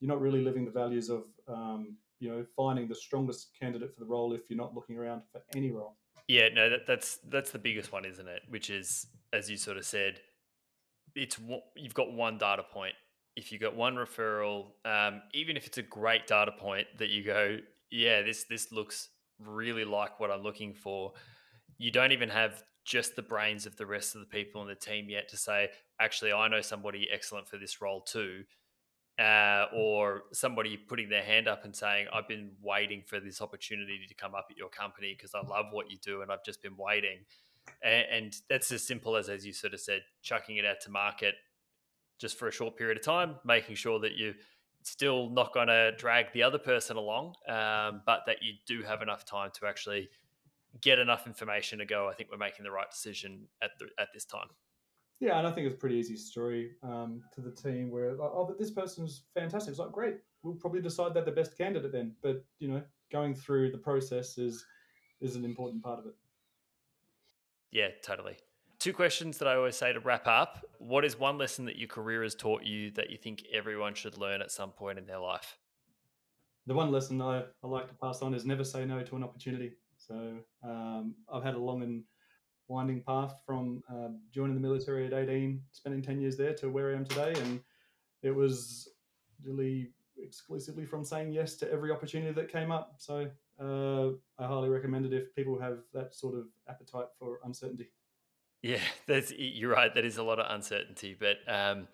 [0.00, 4.00] you're not really living the values of um, you know finding the strongest candidate for
[4.00, 5.96] the role if you're not looking around for any role.
[6.26, 8.42] Yeah, no, that, that's that's the biggest one, isn't it?
[8.48, 10.20] Which is, as you sort of said,
[11.14, 11.38] it's
[11.76, 12.94] you've got one data point
[13.36, 17.24] if you got one referral, um, even if it's a great data point that you
[17.24, 17.58] go,
[17.90, 19.08] yeah, this this looks
[19.40, 21.12] really like what I'm looking for.
[21.78, 24.74] You don't even have just the brains of the rest of the people in the
[24.74, 25.70] team yet to say,
[26.00, 28.44] actually, I know somebody excellent for this role too.
[29.16, 34.00] Uh, or somebody putting their hand up and saying, I've been waiting for this opportunity
[34.08, 36.60] to come up at your company because I love what you do and I've just
[36.60, 37.18] been waiting.
[37.80, 40.90] And, and that's as simple as, as you sort of said, chucking it out to
[40.90, 41.36] market
[42.18, 44.34] just for a short period of time, making sure that you
[44.82, 49.02] still not going to drag the other person along, um, but that you do have
[49.02, 50.08] enough time to actually
[50.80, 52.08] get enough information to go.
[52.08, 54.48] I think we're making the right decision at the, at this time.
[55.24, 58.44] Yeah, and I think it's a pretty easy story um, to the team where oh,
[58.46, 59.70] but this person's fantastic.
[59.70, 60.16] It's like great.
[60.42, 62.12] We'll probably decide they're the best candidate then.
[62.22, 64.62] But you know, going through the process is
[65.22, 66.12] is an important part of it.
[67.70, 68.36] Yeah, totally.
[68.78, 70.62] Two questions that I always say to wrap up.
[70.76, 74.18] What is one lesson that your career has taught you that you think everyone should
[74.18, 75.56] learn at some point in their life?
[76.66, 79.24] The one lesson I, I like to pass on is never say no to an
[79.24, 79.72] opportunity.
[79.96, 82.04] So um, I've had a long and
[82.68, 86.90] winding path from uh, joining the military at 18, spending 10 years there to where
[86.90, 87.34] I am today.
[87.42, 87.60] And
[88.22, 88.88] it was
[89.44, 92.94] really exclusively from saying yes to every opportunity that came up.
[92.98, 93.28] So
[93.60, 94.08] uh,
[94.38, 97.90] I highly recommend it if people have that sort of appetite for uncertainty.
[98.62, 99.94] Yeah, that's you're right.
[99.94, 101.88] That is a lot of uncertainty, but um,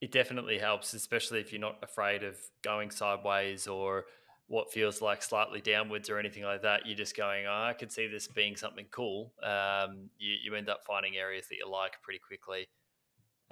[0.00, 4.04] it definitely helps, especially if you're not afraid of going sideways or
[4.48, 6.86] what feels like slightly downwards or anything like that.
[6.86, 9.32] You're just going, oh, I could see this being something cool.
[9.42, 12.68] Um, you, you end up finding areas that you like pretty quickly.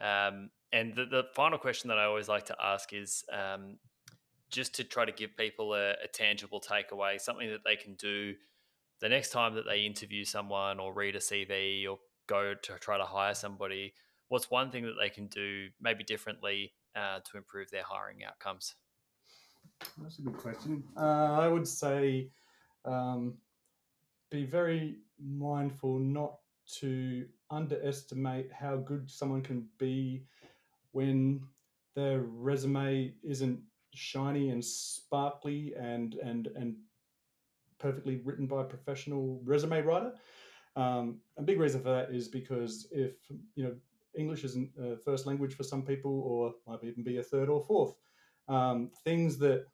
[0.00, 3.78] Um, and the, the final question that I always like to ask is um,
[4.50, 8.34] just to try to give people a, a tangible takeaway, something that they can do
[9.00, 12.96] the next time that they interview someone or read a CV or go to try
[12.96, 13.92] to hire somebody,
[14.28, 18.74] what's one thing that they can do maybe differently uh, to improve their hiring outcomes?
[19.98, 20.82] That's a good question.
[20.96, 22.30] Uh, I would say
[22.84, 23.34] um,
[24.30, 26.38] be very mindful not
[26.80, 30.24] to underestimate how good someone can be
[30.92, 31.40] when
[31.94, 33.60] their resume isn't
[33.94, 36.74] shiny and sparkly and and and
[37.78, 40.12] perfectly written by a professional resume writer.
[40.76, 43.12] Um, a big reason for that is because if
[43.54, 43.74] you know
[44.16, 47.60] English isn't a first language for some people, or might even be a third or
[47.60, 47.94] fourth,
[48.48, 49.66] um, things that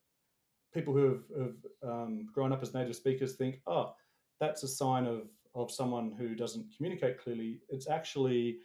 [0.72, 3.92] people who have, have um, grown up as native speakers think, oh,
[4.40, 7.60] that's a sign of of someone who doesn't communicate clearly.
[7.68, 8.58] It's actually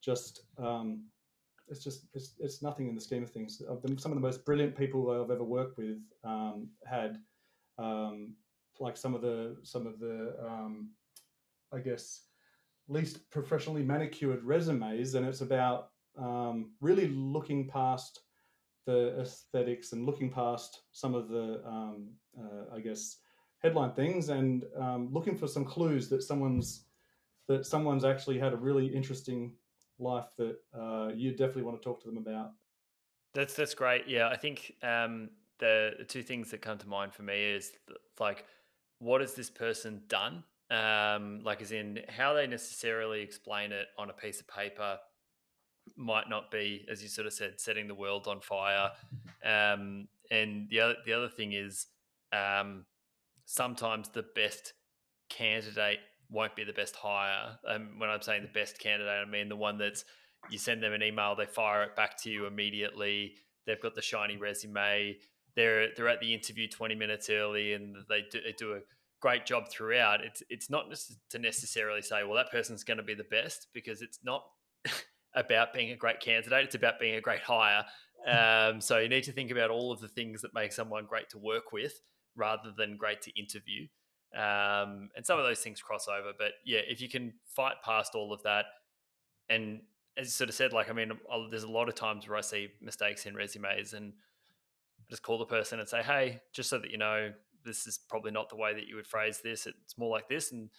[0.00, 1.04] just um,
[1.68, 3.62] it's just it's, it's nothing in the scheme of things.
[3.98, 7.18] Some of the most brilliant people I've ever worked with um, had
[7.78, 8.34] um,
[8.78, 10.90] like some of the some of the um,
[11.72, 12.22] I guess,
[12.88, 18.20] least professionally manicured resumes, and it's about um, really looking past
[18.86, 22.08] the aesthetics and looking past some of the, um,
[22.38, 23.18] uh, I guess,
[23.58, 26.84] headline things and um, looking for some clues that someone's
[27.48, 29.52] that someone's actually had a really interesting
[29.98, 32.52] life that uh, you definitely want to talk to them about.
[33.34, 34.06] That's that's great.
[34.06, 37.72] Yeah, I think um, the, the two things that come to mind for me is
[38.18, 38.44] like
[39.00, 40.44] what has this person done?
[40.70, 44.98] Um, like, as in how they necessarily explain it on a piece of paper
[45.96, 48.90] might not be, as you sort of said, setting the world on fire.
[49.44, 51.86] Um, and the other the other thing is
[52.32, 52.84] um,
[53.46, 54.74] sometimes the best
[55.28, 55.98] candidate
[56.30, 57.58] won't be the best hire.
[57.66, 60.04] Um, when I'm saying the best candidate, I mean the one that's
[60.48, 63.34] you send them an email, they fire it back to you immediately.
[63.66, 65.16] They've got the shiny resume.
[65.56, 68.80] They're they're at the interview 20 minutes early, and they do, they do a
[69.20, 70.24] great job throughout.
[70.24, 70.86] It's it's not
[71.30, 74.44] to necessarily say, well, that person's going to be the best because it's not
[75.34, 76.64] about being a great candidate.
[76.64, 77.84] It's about being a great hire.
[78.20, 81.30] Um, so you need to think about all of the things that make someone great
[81.30, 82.02] to work with
[82.36, 83.86] rather than great to interview.
[84.34, 86.32] Um, and some of those things cross over.
[86.36, 88.66] But yeah, if you can fight past all of that,
[89.48, 89.80] and
[90.16, 92.36] as you sort of said, like, I mean, I'll, there's a lot of times where
[92.36, 96.68] I see mistakes in resumes and I just call the person and say, hey, just
[96.68, 97.32] so that you know,
[97.64, 99.66] this is probably not the way that you would phrase this.
[99.66, 100.52] It's more like this.
[100.52, 100.70] And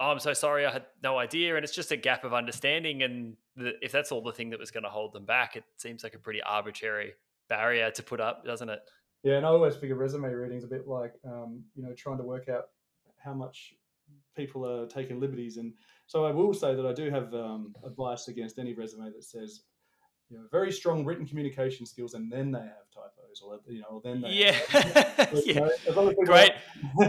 [0.00, 1.56] oh, I'm so sorry, I had no idea.
[1.56, 3.02] And it's just a gap of understanding.
[3.02, 5.64] And the, if that's all the thing that was going to hold them back, it
[5.76, 7.14] seems like a pretty arbitrary
[7.48, 8.80] barrier to put up, doesn't it?
[9.22, 12.24] Yeah, and I always figure resume reading's a bit like, um, you know, trying to
[12.24, 12.64] work out
[13.18, 13.74] how much
[14.36, 15.58] people are taking liberties.
[15.58, 15.72] And
[16.06, 19.22] so I will say that I do have um, a bias against any resume that
[19.22, 19.62] says,
[20.32, 24.00] you know, very strong written communication skills, and then they have typos, or you know,
[24.02, 25.68] then yeah, but, yeah.
[25.94, 26.52] know, great,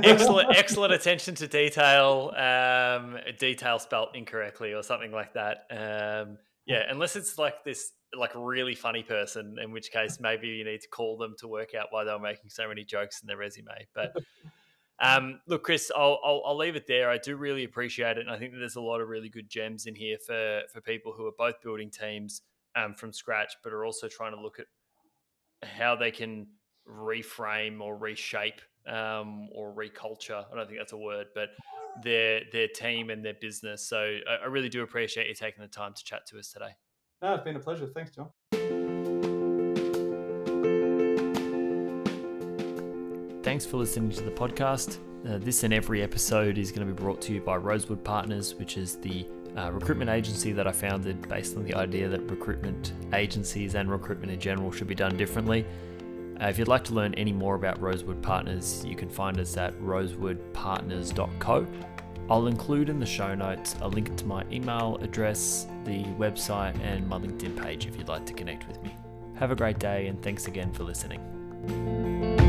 [0.03, 5.65] excellent, excellent attention to detail, um, detail spelt incorrectly or something like that.
[5.71, 10.65] Um, yeah, unless it's like this, like really funny person, in which case maybe you
[10.65, 13.27] need to call them to work out why they were making so many jokes in
[13.27, 13.87] their resume.
[13.95, 14.17] But
[14.99, 17.09] um, look, Chris, I'll, I'll, I'll leave it there.
[17.09, 19.49] I do really appreciate it, and I think that there's a lot of really good
[19.49, 22.41] gems in here for for people who are both building teams
[22.75, 24.65] um, from scratch, but are also trying to look at
[25.67, 26.47] how they can
[26.87, 30.43] reframe or reshape um, or reculture.
[30.51, 31.49] I don't think that's a word, but
[32.03, 33.87] their their team and their business.
[33.87, 36.75] So I, I really do appreciate you taking the time to chat to us today.
[37.21, 37.87] No, it's been a pleasure.
[37.87, 38.29] Thanks, John.
[43.43, 44.99] Thanks for listening to the podcast.
[45.27, 48.55] Uh, this and every episode is going to be brought to you by Rosewood Partners,
[48.55, 49.25] which is the
[49.57, 54.31] uh, recruitment agency that I founded based on the idea that recruitment agencies and recruitment
[54.31, 55.65] in general should be done differently.
[56.41, 59.55] Uh, if you'd like to learn any more about Rosewood Partners, you can find us
[59.57, 61.67] at rosewoodpartners.co.
[62.29, 67.07] I'll include in the show notes a link to my email address, the website, and
[67.07, 68.95] my LinkedIn page if you'd like to connect with me.
[69.35, 72.42] Have a great day, and thanks again for listening.